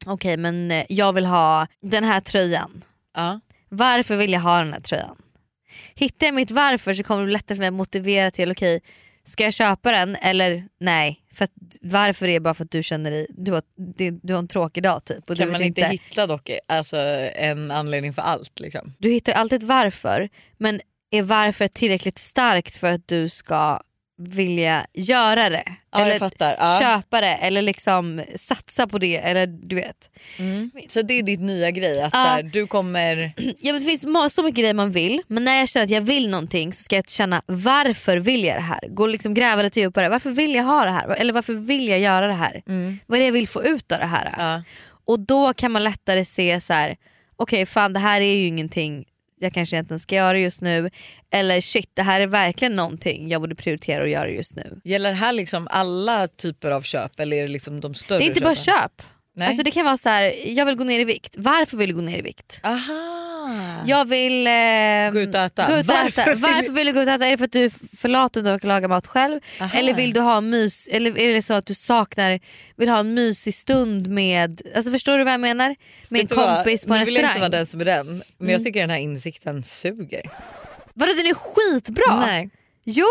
[0.06, 2.82] okej men eh, jag vill ha den här tröjan.
[3.14, 3.40] Ja.
[3.68, 5.16] Varför vill jag ha den här tröjan?
[5.94, 8.80] Hittar jag mitt varför så kommer det bli lättare för mig att motivera till okej,
[9.24, 11.20] ska jag köpa den eller nej?
[11.34, 13.62] För att, varför är bara för att du känner dig, du har,
[13.96, 15.30] det- du har en tråkig dag typ.
[15.30, 16.96] Och Kan du man inte hitta dock alltså,
[17.34, 18.60] en anledning för allt?
[18.60, 18.94] Liksom?
[18.98, 23.80] Du hittar alltid ett varför men är varför tillräckligt starkt för att du ska
[24.18, 25.64] vilja göra det?
[25.92, 26.30] Ja, eller.
[26.58, 26.78] Ja.
[26.80, 30.10] köpa det eller liksom satsa på det eller du vet.
[30.38, 30.70] Mm.
[30.88, 32.00] Så det är ditt nya grej?
[32.02, 32.24] Att Ja.
[32.24, 33.32] så här, du kommer...
[33.36, 36.00] Ja, men det finns så mycket grejer man vill men när jag känner att jag
[36.00, 38.88] vill någonting så ska jag känna varför vill jag det här?
[38.88, 40.08] Gå liksom gräva lite djupare.
[40.08, 41.08] Varför vill jag ha det här?
[41.08, 42.62] Eller varför vill jag göra det här?
[43.06, 44.24] Vad är det jag vill få ut av det här?
[45.06, 46.96] Och då kan man lättare se så här:
[47.36, 49.04] okej fan det här är ju ingenting
[49.44, 50.90] jag kanske egentligen ska göra just nu.
[51.30, 54.80] Eller shit det här är verkligen någonting jag borde prioritera att göra just nu.
[54.84, 58.24] Gäller det här liksom alla typer av köp eller är det liksom de större Det
[58.24, 58.80] är inte bara köpen?
[58.82, 59.02] köp.
[59.36, 59.48] Nej.
[59.48, 61.34] Alltså det kan vara så här, jag vill gå ner i vikt.
[61.38, 62.60] Varför vill du gå ner i vikt?
[62.64, 63.33] Aha.
[63.86, 64.46] Jag vill...
[64.46, 64.52] Eh,
[65.12, 65.66] Gå ut och äta.
[65.66, 66.30] Gå ut och Varför äta.
[66.34, 67.26] vill- Varför vill du gå ut och äta?
[67.26, 69.40] Är det för att du är för lat och inte laga mat själv?
[69.60, 69.78] Aha.
[69.78, 72.40] Eller vill du ha mys, eller är det så att du saknar,
[72.76, 75.76] vill ha en mysig stund med, alltså förstår du vad jag menar?
[76.08, 76.56] Med en du vad?
[76.56, 77.40] kompis på en Nu vill jag inte restaurang.
[77.50, 78.52] vara den som är den, men Mm.
[78.52, 80.30] jag tycker den här insikten suger.
[80.94, 82.20] Vadå den är skitbra!
[82.26, 82.50] Nej,
[82.84, 83.06] Jo!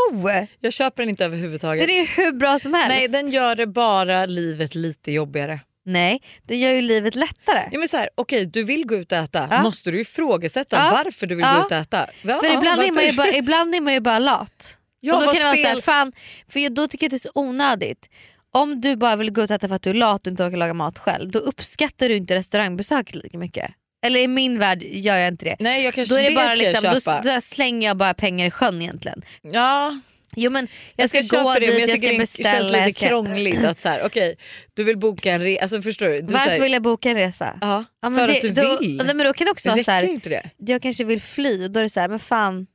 [0.59, 1.87] jag köper den inte överhuvudtaget.
[1.87, 2.89] Den är hur bra som helst.
[2.89, 5.59] Nej, den gör det bara livet lite jobbigare.
[5.85, 7.69] Nej, det gör ju livet lättare.
[7.71, 9.63] Ja, men så här, okej, du vill gå ut och äta, Ja.
[9.63, 11.01] måste du ifrågasätta Ja.
[11.03, 11.53] varför du vill Ja.
[11.53, 12.07] gå ut och äta?
[12.21, 14.77] Ja, För ibland är, man ju bara, ibland är man ju bara lat.
[14.99, 16.11] Ja, och då kan spel- såhär, fan,
[16.47, 18.09] för då tycker jag att det är så onödigt.
[18.53, 20.43] Om du bara vill gå ut och äta för att du är lat och inte
[20.43, 23.71] orkar laga mat själv, då uppskattar du inte restaurangbesök lika mycket.
[24.05, 25.55] Eller i min värld gör jag inte det.
[25.59, 26.83] Nej, jag kanske Då, är det bara liksom,
[27.23, 29.21] då, då slänger jag bara pengar i sjön egentligen.
[29.41, 29.99] Ja,
[30.35, 32.49] Jo men jag ska, köpa gå det, dit, jag jag ska det beställa.
[32.51, 33.07] känns lite jag ska...
[33.07, 34.35] krångligt att så här, okej,
[34.73, 36.21] du vill boka en resa, alltså förstår du?
[36.21, 37.57] du Varför säger, vill jag boka en resa?
[37.61, 38.97] Ja, Ja, men för det, att du då, vill.
[39.05, 40.49] Nej, men då kan det också det vara så här, inte det?
[40.57, 42.67] jag kanske vill fly då är det så här, men fan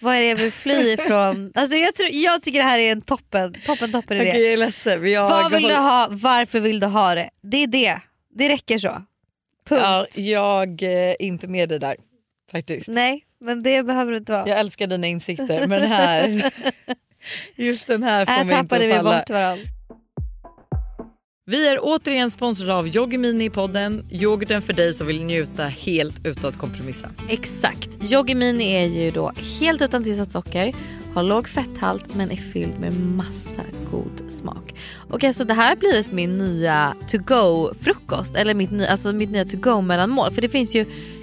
[0.00, 1.52] vad är det jag vill fly ifrån?
[1.54, 4.30] alltså jag, tror, jag tycker det här är en toppen, toppen, toppen idé.
[4.30, 5.10] Okej, jag är ledsen.
[5.10, 7.30] Jag Vad vill du ha, varför vill du ha det?
[7.42, 8.00] Det är det.
[8.34, 9.02] Det räcker så.
[9.68, 9.82] Punkt.
[9.82, 11.96] Ja, jag är inte med dig där
[12.52, 12.88] faktiskt.
[12.88, 14.48] Nej men det behöver du inte vara.
[14.48, 16.52] Jag älskar dina insikter men här,
[17.56, 19.68] just den här får Här mig inte tappade vi bort varandra.
[21.46, 24.06] Vi är återigen sponsrade av Yoggi Mini i podden.
[24.10, 27.08] Yoghurten för dig som vill njuta helt utan att kompromissa.
[27.28, 28.12] Exakt.
[28.12, 30.74] Yoggi Mini är ju då helt utan tillsatt socker,
[31.14, 34.74] har låg fetthalt men är fylld med massa god smak.
[35.10, 39.12] Och alltså det här har blivit min nya to go frukost eller mitt, ny, alltså
[39.12, 40.86] mitt nya to go mellanmål för det finns ju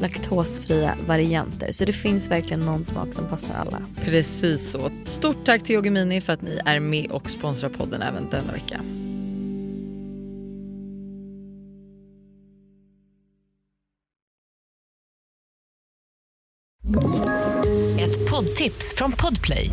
[0.00, 1.72] laktosfria varianter.
[1.72, 3.82] Så det finns verkligen någon smak som passar alla.
[4.04, 4.90] Precis så.
[5.04, 8.52] Stort tack till Yoggi Mini för att ni är med och sponsrar podden även denna
[8.52, 8.80] vecka.
[18.00, 19.70] Ett poddtips från Podplay.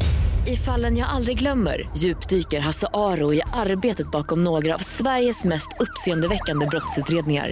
[0.47, 5.67] I fallen jag aldrig glömmer djupdyker Hasse Aro i arbetet bakom några av Sveriges mest
[5.79, 7.51] uppseendeväckande brottsutredningar.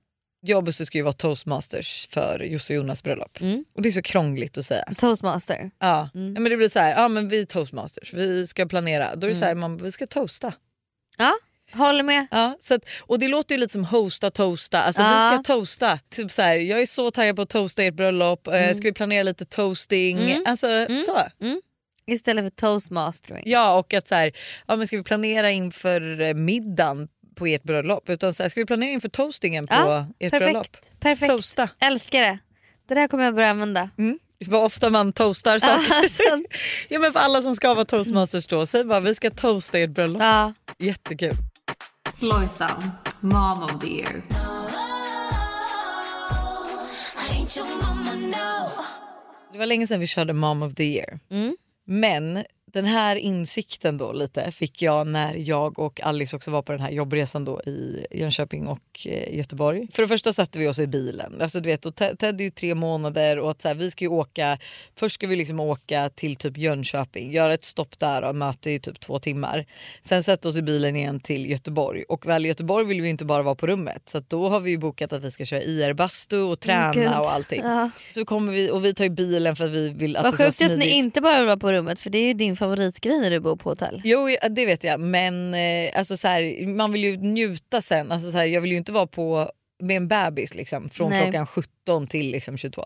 [0.43, 3.41] Jag och Buster ska ju vara toastmasters för Josse och Jonas bröllop.
[3.41, 3.65] Mm.
[3.75, 4.83] Och det är så krångligt att säga.
[4.97, 5.71] Toastmaster.
[5.79, 6.09] Ja.
[6.15, 6.33] Mm.
[6.33, 9.15] ja men det blir så här, ja men vi är toastmasters, vi ska planera.
[9.15, 10.53] Då är det så här, man, vi ska toasta.
[11.17, 11.33] Ja,
[11.73, 12.27] håller med.
[12.31, 15.29] Ja, så att, och det låter ju lite som hosta toasta, alltså Ja.
[15.29, 15.99] vi ska toasta.
[16.09, 18.77] Typ så här, jag är så taggad på att toasta ert bröllop, mm.
[18.77, 20.17] ska vi planera lite toasting?
[20.17, 20.43] Mm.
[20.47, 21.21] Alltså så.
[22.05, 23.43] Istället för toastmastering.
[23.45, 24.31] Ja och att så här,
[24.67, 27.07] ja, men ska vi planera inför eh, middagen
[27.41, 28.09] på ert bröllop?
[28.09, 30.51] Utan så här, ska vi planera inför toastingen på Ja, ert perfekt.
[30.51, 30.67] bröllop?
[30.99, 31.29] Perfekt.
[31.31, 31.69] Toasta.
[31.79, 32.39] Älskar det.
[32.87, 33.89] Det där kommer jag börja använda.
[34.45, 35.59] Vad ofta man toastar
[36.19, 36.43] saker.
[36.89, 39.89] Ja, men för alla som ska vara toastmasters då, säg bara vi ska toasta ert
[39.89, 40.21] bröllop.
[40.21, 40.53] ja.
[40.77, 41.35] Jättekul.
[42.19, 44.21] Lojsan, mom of the year.
[49.51, 51.19] Det var länge sedan vi körde Mom of the year.
[51.31, 51.55] Mm.
[51.85, 56.71] Men den här insikten då lite fick jag när jag och Alice också var på
[56.71, 59.87] den här jobbresan då i Jönköping och eh, Göteborg.
[59.91, 61.41] För det första satte vi oss i bilen.
[61.41, 64.05] Alltså du vet, och Ted är ju tre månader och att så här, vi ska
[64.05, 64.57] ju åka,
[64.95, 68.79] först ska vi liksom åka till typ Jönköping, göra ett stopp där och möte i
[68.79, 69.65] typ två timmar.
[70.01, 73.25] Sen sätta oss i bilen igen till Göteborg och väl i Göteborg vill vi inte
[73.25, 76.37] bara vara på rummet så då har vi ju bokat att vi ska köra IR-bastu
[76.37, 77.07] och träna Gud.
[77.07, 77.61] och allting.
[77.63, 77.89] Ja.
[78.11, 80.37] Så kommer vi och vi tar ju bilen för att vi vill att Vad det
[80.37, 80.95] ska vara sjukt att ni smidigt.
[80.95, 83.55] inte bara vill vara på rummet för det är ju din favoritgrej när du bor
[83.55, 84.01] på hotell.
[84.03, 88.11] Jo det vet jag men eh, alltså så här, man vill ju njuta sen.
[88.11, 91.23] Alltså så här, jag vill ju inte vara på med en bebis liksom, från Nej.
[91.23, 92.85] klockan 17 till liksom 22.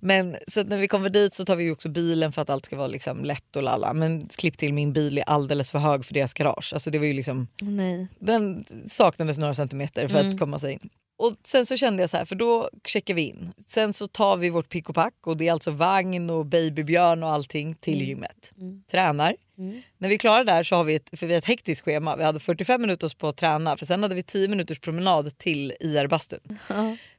[0.00, 2.76] Men så när vi kommer dit så tar vi också bilen för att allt ska
[2.76, 3.92] vara liksom lätt och lalla.
[3.92, 6.70] Men klipp till min bil är alldeles för hög för deras garage.
[6.74, 8.06] Alltså det var ju liksom, Nej.
[8.18, 10.90] den saknades några centimeter för att komma sig in.
[11.22, 13.52] Och sen så kände jag så här, för då checkar vi in.
[13.66, 17.22] Sen så tar vi vårt pick och pack och det är alltså vagn och babybjörn
[17.22, 18.52] och allting till gymmet.
[18.90, 19.36] Tränar.
[19.98, 22.16] När vi är klara där så har vi ett, för vi har ett hektiskt schema.
[22.16, 25.74] Vi hade 45 minuter på att träna för sen hade vi 10 minuters promenad till
[25.80, 26.58] IR-bastun.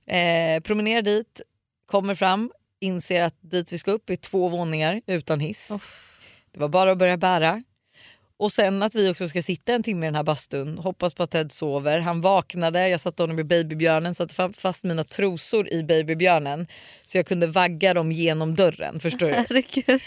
[0.05, 1.41] Eh, promenerar dit,
[1.85, 5.71] kommer fram, inser att dit vi ska upp är två våningar utan hiss.
[6.51, 7.63] Det var bara att börja bära.
[8.43, 11.23] Och sen att vi också ska sitta en timme i den här bastun, hoppas på
[11.23, 11.99] att Ted sover.
[11.99, 16.67] Han vaknade, jag satte honom i babybjörnen, satte fa- fast mina trosor i babybjörnen
[17.06, 18.99] så jag kunde vagga dem genom dörren.
[18.99, 19.34] Förstår du?
[19.34, 20.01] Herregud.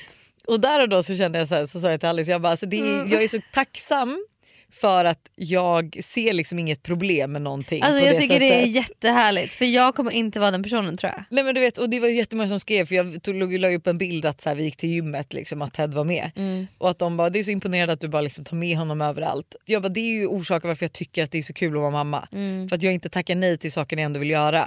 [0.46, 2.40] Och där och då så kände jag så, här, så sa jag till Alice, jag,
[2.42, 4.26] bara, alltså det är, jag är så tacksam
[4.72, 7.82] för att jag ser liksom inget problem med någonting.
[7.82, 8.74] Alltså jag det tycker det är sättet.
[8.74, 11.24] jättehärligt för jag kommer inte vara den personen tror jag.
[11.30, 13.86] Nej men du vet och det var jättemånga som skrev för jag tog, la upp
[13.86, 16.30] en bild att så här, vi gick till gymmet liksom att Ted var med.
[16.36, 16.66] Mm.
[16.78, 19.02] Och att de bara det är så imponerande att du bara liksom tar med honom
[19.02, 19.56] överallt.
[19.64, 21.80] Jag bara det är ju orsaken varför jag tycker att det är så kul att
[21.80, 22.28] vara mamma.
[22.32, 22.68] Mm.
[22.68, 24.66] För att jag inte tackar nej till saker jag ändå vill göra.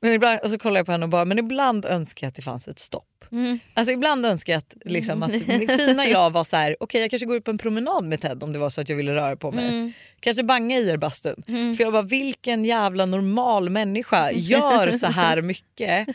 [0.00, 2.34] Men ibland, och så kollar jag på henne och bara men ibland önskar jag att
[2.34, 3.04] det fanns ett stopp.
[3.32, 3.58] Mm.
[3.74, 7.10] Alltså ibland önskar jag att, liksom, att min fina jag var så här: okej jag
[7.10, 9.14] kanske går ut på en promenad med Ted om det var så att jag ville
[9.14, 9.68] röra på mig.
[9.68, 9.92] Mm.
[10.20, 11.42] Kanske banga i er bastun.
[11.76, 16.08] För jag bara vilken jävla normal människa gör så här mycket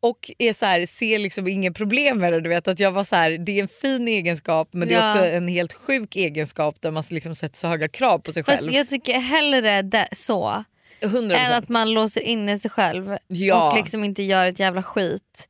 [0.00, 2.40] och är så här, ser liksom inget problem med det.
[2.40, 5.08] Du vet, att jag var så här, det är en fin egenskap men det är
[5.08, 8.58] också en helt sjuk egenskap där man liksom sätter så höga krav på sig Fast
[8.58, 8.72] själv.
[8.72, 10.64] jag tycker hellre det, så
[11.00, 11.32] 100%.
[11.32, 13.70] än att man låser inne sig själv Ja.
[13.70, 15.48] och liksom inte gör ett jävla skit.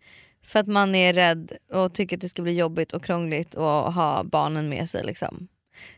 [0.52, 3.92] För att man är rädd och tycker att det ska bli jobbigt och krångligt och
[3.92, 5.04] ha barnen med sig.
[5.04, 5.48] Liksom.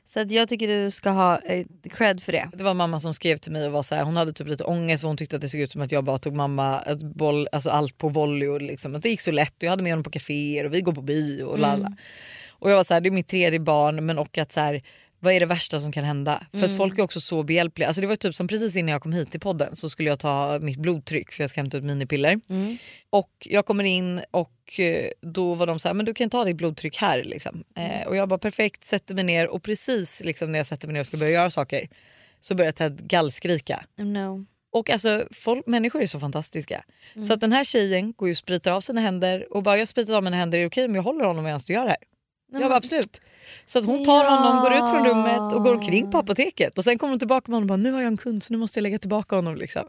[0.06, 2.50] Så att jag tycker du ska ha eh, cred för det.
[2.52, 4.64] Det var mamma som skrev till mig och var så här, hon hade typ lite
[4.64, 7.02] ångest för hon tyckte att det såg ut som att jag bara tog mamma ett
[7.02, 9.56] boll, alltså allt på volley och liksom, att det gick så lätt.
[9.56, 11.96] Och jag hade med honom på kaféer och vi går på bio och lalla.
[12.48, 14.82] Och jag var så här, det är mitt tredje barn men och att så här,
[15.24, 16.46] vad är det värsta som kan hända?
[16.52, 17.88] För att folk är också så behjälpliga.
[17.88, 20.18] Alltså det var typ som precis innan jag kom hit till podden så skulle jag
[20.18, 22.40] ta mitt blodtryck för jag ska hämta ut minipiller.
[23.10, 26.44] Och jag kommer in och eh, då var de så här, men du kan ta
[26.44, 27.24] ditt blodtryck här.
[27.24, 27.64] Liksom.
[27.76, 30.94] Eh, och jag bara perfekt, sätter mig ner och precis liksom, när jag sätter mig
[30.94, 31.88] ner och ska börja göra saker
[32.40, 33.84] så börjar Ted gallskrika.
[33.96, 34.46] No.
[34.72, 36.84] Och alltså, folk, människor är så fantastiska.
[37.26, 39.88] Så att den här tjejen går ju och spritar av sina händer och bara jag
[39.88, 41.90] spritar av mina händer, är det okej om jag håller honom medan du gör det
[41.90, 41.98] här?
[42.60, 43.20] Jag bara absolut.
[43.66, 44.30] Så att hon tar Ja.
[44.30, 46.78] honom, går ut från rummet och går omkring på apoteket.
[46.78, 48.52] Och sen kommer hon tillbaka med honom och bara nu har jag en kund så
[48.52, 49.56] nu måste jag lägga tillbaka honom.
[49.56, 49.82] Liksom.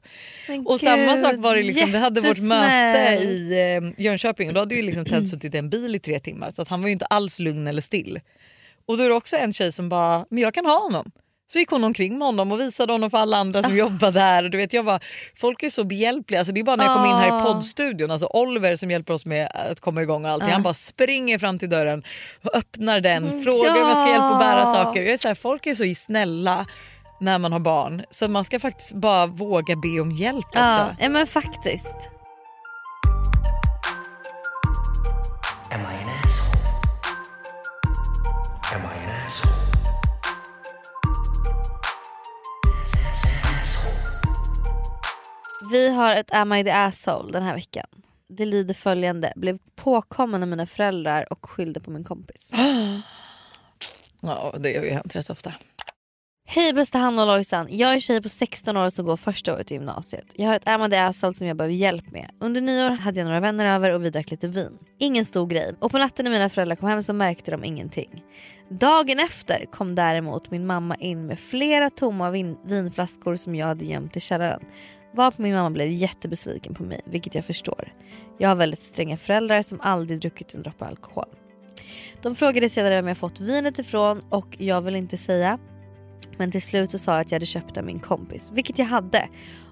[0.48, 3.52] Men Och samma gud, sak var det liksom, vi hade vårt möte i
[3.98, 6.50] eh, Jönköping och då hade ju liksom Ted suttit i en bil i tre timmar
[6.50, 8.20] så att han var ju inte alls lugn eller still.
[8.86, 11.12] Och då är det också en tjej som bara, men jag kan ha honom.
[11.48, 13.76] Så gick hon omkring med honom och visade honom för alla andra som Ah.
[13.76, 14.44] jobbar där.
[14.44, 15.00] Och du vet, jag bara,
[15.36, 16.40] folk är så behjälpliga.
[16.40, 17.40] Alltså det är bara när jag kommer in här i Ah.
[17.40, 20.50] poddstudion, alltså Oliver som hjälper oss med att komma igång och allting.
[20.50, 20.54] Ah.
[20.54, 22.04] Han bara springer fram till dörren
[22.44, 25.02] och öppnar den, frågar om jag ska hjälpa att bära saker.
[25.02, 26.66] Jag är så här, folk är så snälla
[27.20, 30.60] när man har barn så man ska faktiskt bara våga be om hjälp också.
[30.60, 31.96] Ja, ja men faktiskt.
[45.72, 47.86] Vi har ett Am I the asshole den här veckan.
[48.30, 49.34] Det lyder följande.
[49.36, 52.52] Blev påkommen av mina föräldrar och skyllde på min kompis.
[54.22, 55.54] Ja, det har ju hänt rätt ofta.
[56.48, 57.68] Hej bästa Hanna och Lojsan.
[57.70, 60.26] Jag är tjej på 16 år som går första året i gymnasiet.
[60.36, 62.32] Jag har ett Am I the asshole som jag behöver hjälp med.
[62.40, 64.78] Under nyår hade jag några vänner över och vi drack lite vin.
[65.00, 65.76] Ingen stor grej.
[65.80, 68.24] Och på natten när mina föräldrar kom hem så märkte de ingenting.
[68.70, 73.86] Dagen efter kom däremot min mamma in med flera tomma vin- vinflaskor som jag hade
[73.86, 74.62] gömt i källaren.
[75.16, 77.94] Varpå min mamma blev jättebesviken på mig, vilket jag förstår.
[78.38, 81.28] Jag har väldigt stränga föräldrar som aldrig druckit en droppe alkohol.
[82.22, 85.60] De frågade senare vem jag fått vinet ifrån och jag vill inte säga.
[86.38, 88.80] Men till slut så sa jag att jag hade köpt det av min kompis, vilket
[88.80, 89.28] jag hade.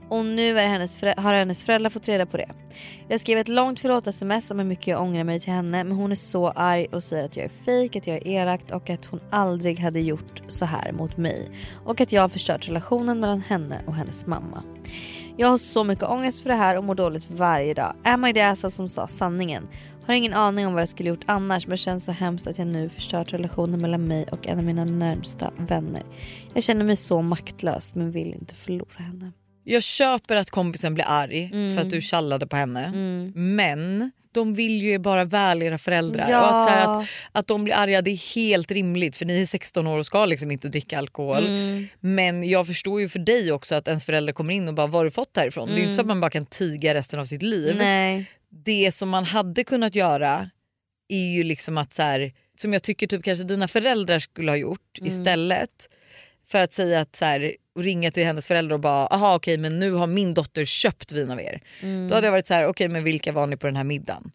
[0.09, 2.49] Och nu är hennes har hennes föräldrar fått reda på det.
[3.07, 6.11] Jag skrev ett långt förlåt-sms om hur mycket jag ångrar mig till henne men hon
[6.11, 9.05] är så arg och säger att jag är fejk, att jag är elak och att
[9.05, 11.49] hon aldrig hade gjort så här mot mig.
[11.85, 14.63] Och att jag har förstört relationen mellan henne och hennes mamma.
[15.37, 17.95] Jag har så mycket ångest för det här och mår dåligt varje dag.
[18.03, 19.67] Är man det asshole som sa sanningen?
[20.05, 22.67] Har ingen aning om vad jag skulle gjort annars men känns så hemskt att jag
[22.67, 26.03] nu förstört relationen mellan mig och en av mina närmsta vänner.
[26.53, 29.31] Jag känner mig så maktlös men vill inte förlora henne.
[29.63, 31.75] Jag köper att kompisen blir arg Mm.
[31.75, 32.91] för att du tjallade på henne.
[33.35, 36.25] Men de vill ju bara väl era föräldrar.
[36.29, 36.41] Ja.
[36.49, 39.41] Och att, så här, att, att de blir arga det är helt rimligt för ni
[39.41, 41.43] är 16 år och ska liksom inte dricka alkohol.
[41.47, 41.87] Mm.
[41.99, 44.99] Men jag förstår ju för dig också att ens förälder kommer in och bara vad
[44.99, 45.67] har du fått härifrån?
[45.69, 47.71] Det är ju inte så att man bara kan tiga resten av sitt liv.
[47.71, 47.77] Mm.
[47.85, 48.25] Nej.
[48.65, 50.49] Det som man hade kunnat göra
[51.09, 54.55] är ju liksom att så här, som jag tycker typ kanske dina föräldrar skulle ha
[54.57, 55.07] gjort Mm.
[55.11, 55.89] istället
[56.53, 59.57] för att säga att så här, och ringa till hennes föräldrar och bara aha okej
[59.57, 61.61] men nu har min dotter köpt vin av er.
[61.81, 62.07] Mm.
[62.07, 64.31] Då hade jag varit så här okej men vilka var ni på den här middagen?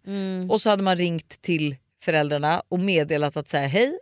[0.50, 3.98] Och så hade man ringt till föräldrarna och meddelat att säga hej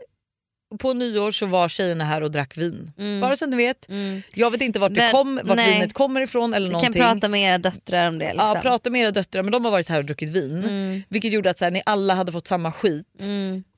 [0.78, 2.92] på nyår så var tjejerna här och drack vin.
[3.20, 3.86] Bara så att ni vet.
[4.34, 5.72] Jag vet inte vart, det Men- kom, vart nej.
[5.74, 7.02] vinet kommer ifrån eller Vi någonting.
[7.02, 8.32] kan prata med era döttrar om det.
[8.32, 8.52] Liksom.
[8.54, 10.64] Ja, prata med era döttrar men de har varit här och druckit vin.
[10.64, 11.02] Mm.
[11.08, 13.06] Vilket gjorde att så här, ni alla hade fått samma skit.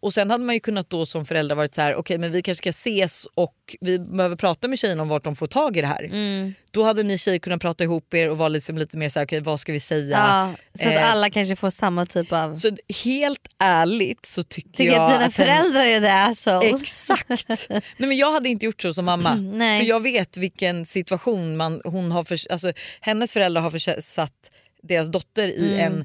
[0.01, 2.43] Och sen hade man ju kunnat då som förälder varit så här: okej men vi
[2.43, 5.81] kanske ska ses och vi behöver prata med tjejerna om vart de får tag i
[5.81, 6.05] det här.
[6.05, 6.55] Mm.
[6.71, 9.27] Då hade ni tjejer kunnat prata ihop er och vara liksom lite mer så här,
[9.27, 10.19] okej vad ska vi säga?
[10.19, 12.55] Ja, så att Eh, alla kanske får samma typ av...
[12.55, 12.71] Så
[13.05, 16.78] helt ärligt så tycker, Tycker jag att dina att föräldrar är the assholes.
[16.81, 17.69] Exakt.
[17.69, 19.33] Nej, men jag hade inte gjort så som mamma.
[19.33, 19.81] Mm.
[19.81, 24.51] För jag vet vilken situation man, hon har för, alltså, hennes föräldrar har försatt
[24.83, 25.93] deras dotter i Mm.
[25.93, 26.05] en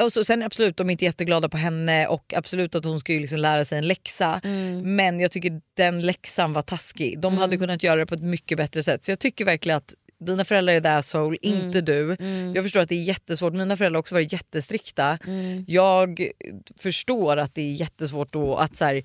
[0.00, 3.12] och så, sen absolut de är inte jätteglada på henne och absolut att hon ska
[3.12, 4.40] ju liksom lära sig en läxa.
[4.44, 4.96] Mm.
[4.96, 7.20] Men jag tycker den läxan var taskig.
[7.20, 9.04] De hade kunnat göra det på ett mycket bättre sätt.
[9.04, 11.60] Så jag tycker verkligen att dina föräldrar är the asshole, Mm.
[11.66, 12.16] inte du.
[12.54, 13.52] Jag förstår att det är jättesvårt.
[13.52, 15.18] Mina föräldrar har också varit jättestrikta.
[15.26, 15.64] Mm.
[15.68, 16.30] Jag
[16.80, 19.02] förstår att det är jättesvårt då att så här,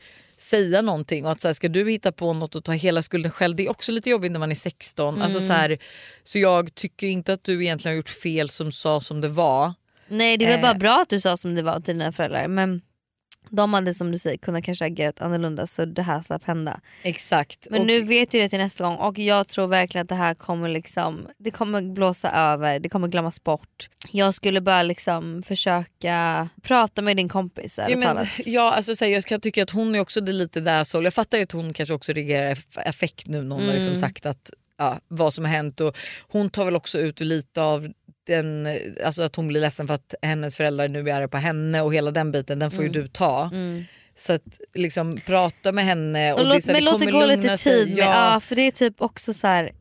[0.50, 3.32] säga någonting och att så här, ska du hitta på något och ta hela skulden
[3.32, 5.22] själv det är också lite jobbigt när man är 16.
[5.22, 5.48] Alltså, Mm.
[5.48, 5.78] så, här,
[6.24, 9.74] så jag tycker inte att du egentligen har gjort fel som sa som det var.
[10.08, 10.62] Nej det väl Eh.
[10.62, 12.82] bara bra att du sa som det var till dina föräldrar men
[13.52, 16.80] de hade som du säger kunnat kanske agerat annorlunda så det här slapp hända.
[17.04, 17.68] Exakt.
[17.72, 20.16] Men och, nu vet du det till nästa gång och jag tror verkligen att det
[20.16, 23.90] här kommer liksom Det kommer blåsa över, det kommer glömmas bort.
[24.12, 29.12] Jag skulle bara liksom försöka prata med din kompis Ja, men, ja, alltså, så här,
[29.12, 31.52] jag kan tycka att hon är också det lite där så Jag fattar ju att
[31.52, 34.00] hon kanske också reagerar affekt nu när hon har liksom Mm.
[34.02, 35.82] sagt att, ja, vad som har hänt.
[35.82, 37.88] Och hon tar väl också ut lite av
[38.28, 38.68] den,
[39.06, 41.94] alltså att hon blir ledsen för att hennes föräldrar nu är arga på henne och
[41.94, 42.94] hela den biten den får Mm.
[42.94, 43.52] ju du ta.
[44.18, 46.34] Så att liksom prata med henne.
[46.34, 47.90] Och Och det låt, här, men låt det gå lite tid.
[47.96, 48.40] Med, ja.
[48.40, 49.72] för det är typ också så här.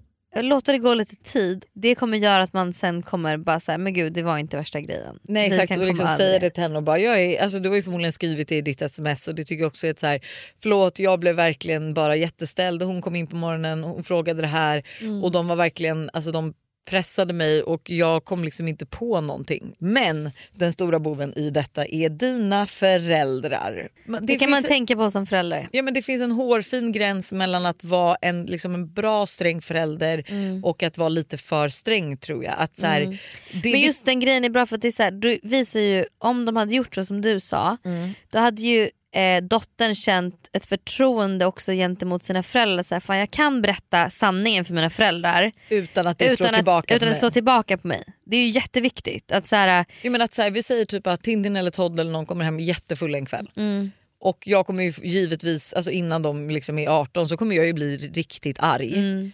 [0.42, 3.94] Låta det gå lite tid, det kommer göra att man sen kommer bara säga men
[3.94, 5.18] gud det var inte värsta grejen.
[5.22, 7.76] Nej exakt och liksom säga det till henne och bara jag är, alltså, du har
[7.76, 10.06] ju förmodligen skrivit det i ditt sms och det tycker jag också är ett så
[10.06, 10.20] här
[10.62, 14.40] förlåt jag blev verkligen bara jätteställd och hon kom in på morgonen och hon frågade
[14.40, 15.24] det här Mm.
[15.24, 16.54] och de var verkligen alltså de
[16.90, 19.72] pressade mig och jag kom liksom inte på någonting.
[19.78, 23.88] Men den stora boven i detta är dina föräldrar.
[24.04, 25.68] Men Det, kan man finns- tänka på som förälder.
[25.72, 29.60] Ja, men det finns en hårfin gräns mellan att vara en, liksom en bra sträng
[29.62, 30.64] förälder Mm.
[30.64, 32.54] och att vara lite för sträng tror jag.
[32.58, 33.18] Att, så här,
[33.62, 35.38] det är Men just den grejen är bra för att det är så här, du
[35.42, 38.12] visar ju, om de hade gjort så som du sa, Mm.
[38.30, 42.82] då hade ju eh, dottern känt ett förtroende också gentemot sina föräldrar.
[42.82, 46.54] Så här, Fan, jag kan berätta sanningen för mina föräldrar utan att det slår utan,
[46.54, 48.04] tillbaka att, utan på att slå tillbaka på mig.
[48.24, 49.32] Det är ju jätteviktigt.
[49.32, 52.00] Att så här, Jag menar att så här, vi säger typ att Tintin eller Todd
[52.00, 53.50] eller någon kommer hem jättefull en kväll.
[53.56, 53.90] mm,
[54.20, 57.72] Och jag kommer ju givetvis, alltså innan de liksom är 18 så kommer jag ju
[57.72, 58.94] bli riktigt arg.
[58.98, 59.32] mm,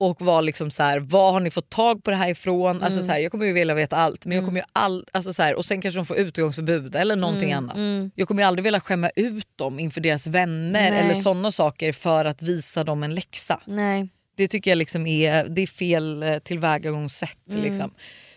[0.00, 2.82] Och vara liksom så här, vad har ni fått tag på det här ifrån?
[2.82, 3.06] Alltså Mm.
[3.06, 4.26] så här, jag kommer ju vilja veta allt.
[4.26, 7.16] Men jag kommer ju all, alltså så här, och sen kanske de får utegångsförbud eller
[7.16, 7.70] någonting Mm.
[7.70, 8.10] annat.
[8.14, 11.00] Jag kommer ju aldrig vilja skämma ut dem inför deras vänner Nej.
[11.00, 13.60] eller sådana saker för att visa dem en läxa.
[13.66, 14.08] nej.
[14.36, 17.38] Det tycker jag liksom är, det är fel eh, tillvägagångssätt.
[17.50, 17.62] Mm.
[17.62, 17.90] Liksom.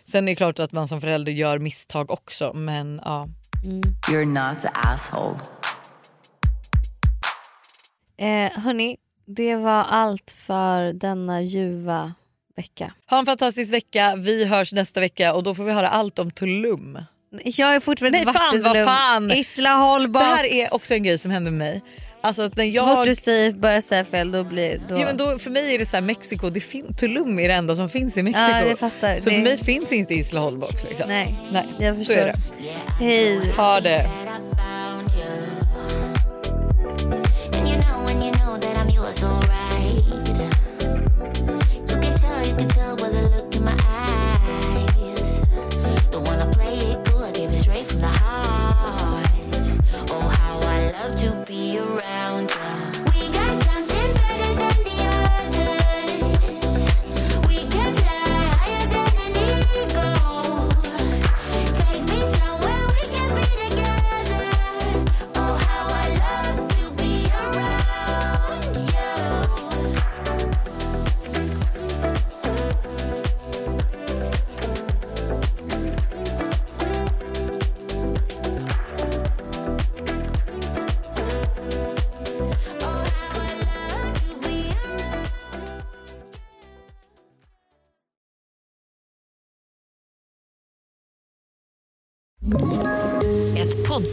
[0.04, 3.28] Sen är det klart att man som förälder gör misstag också men ja.
[4.10, 5.38] You're not the asshole.
[8.18, 8.96] Eh, hörni,
[9.28, 12.12] det var allt för denna ljuva
[12.56, 12.92] vecka.
[13.10, 16.30] Ha en fantastisk vecka, vi hörs nästa vecka och då får vi höra allt om
[16.30, 16.98] Tulum.
[17.44, 19.30] Jag är fortfarande Nej fan vad fan!
[19.32, 20.24] Isla Hållbox.
[20.24, 21.82] Det här är också en grej som hände med mig.
[22.20, 23.06] Alltså när Så fort jag...
[23.06, 24.94] du säger, börjar säga fel då blir då...
[25.00, 27.54] Ja, men då, för mig är det så här, Mexiko, det fin- Tulum är det
[27.54, 28.50] enda som finns i Mexiko.
[28.50, 29.18] Ja, jag fattar.
[29.18, 30.84] Så Det- för mig finns inte Isla Hållbox.
[30.84, 31.08] Liksom.
[31.08, 32.14] Nej, Nej, jag så förstår.
[32.14, 32.34] är det.
[33.04, 33.52] Hej.
[33.56, 34.08] Ha det.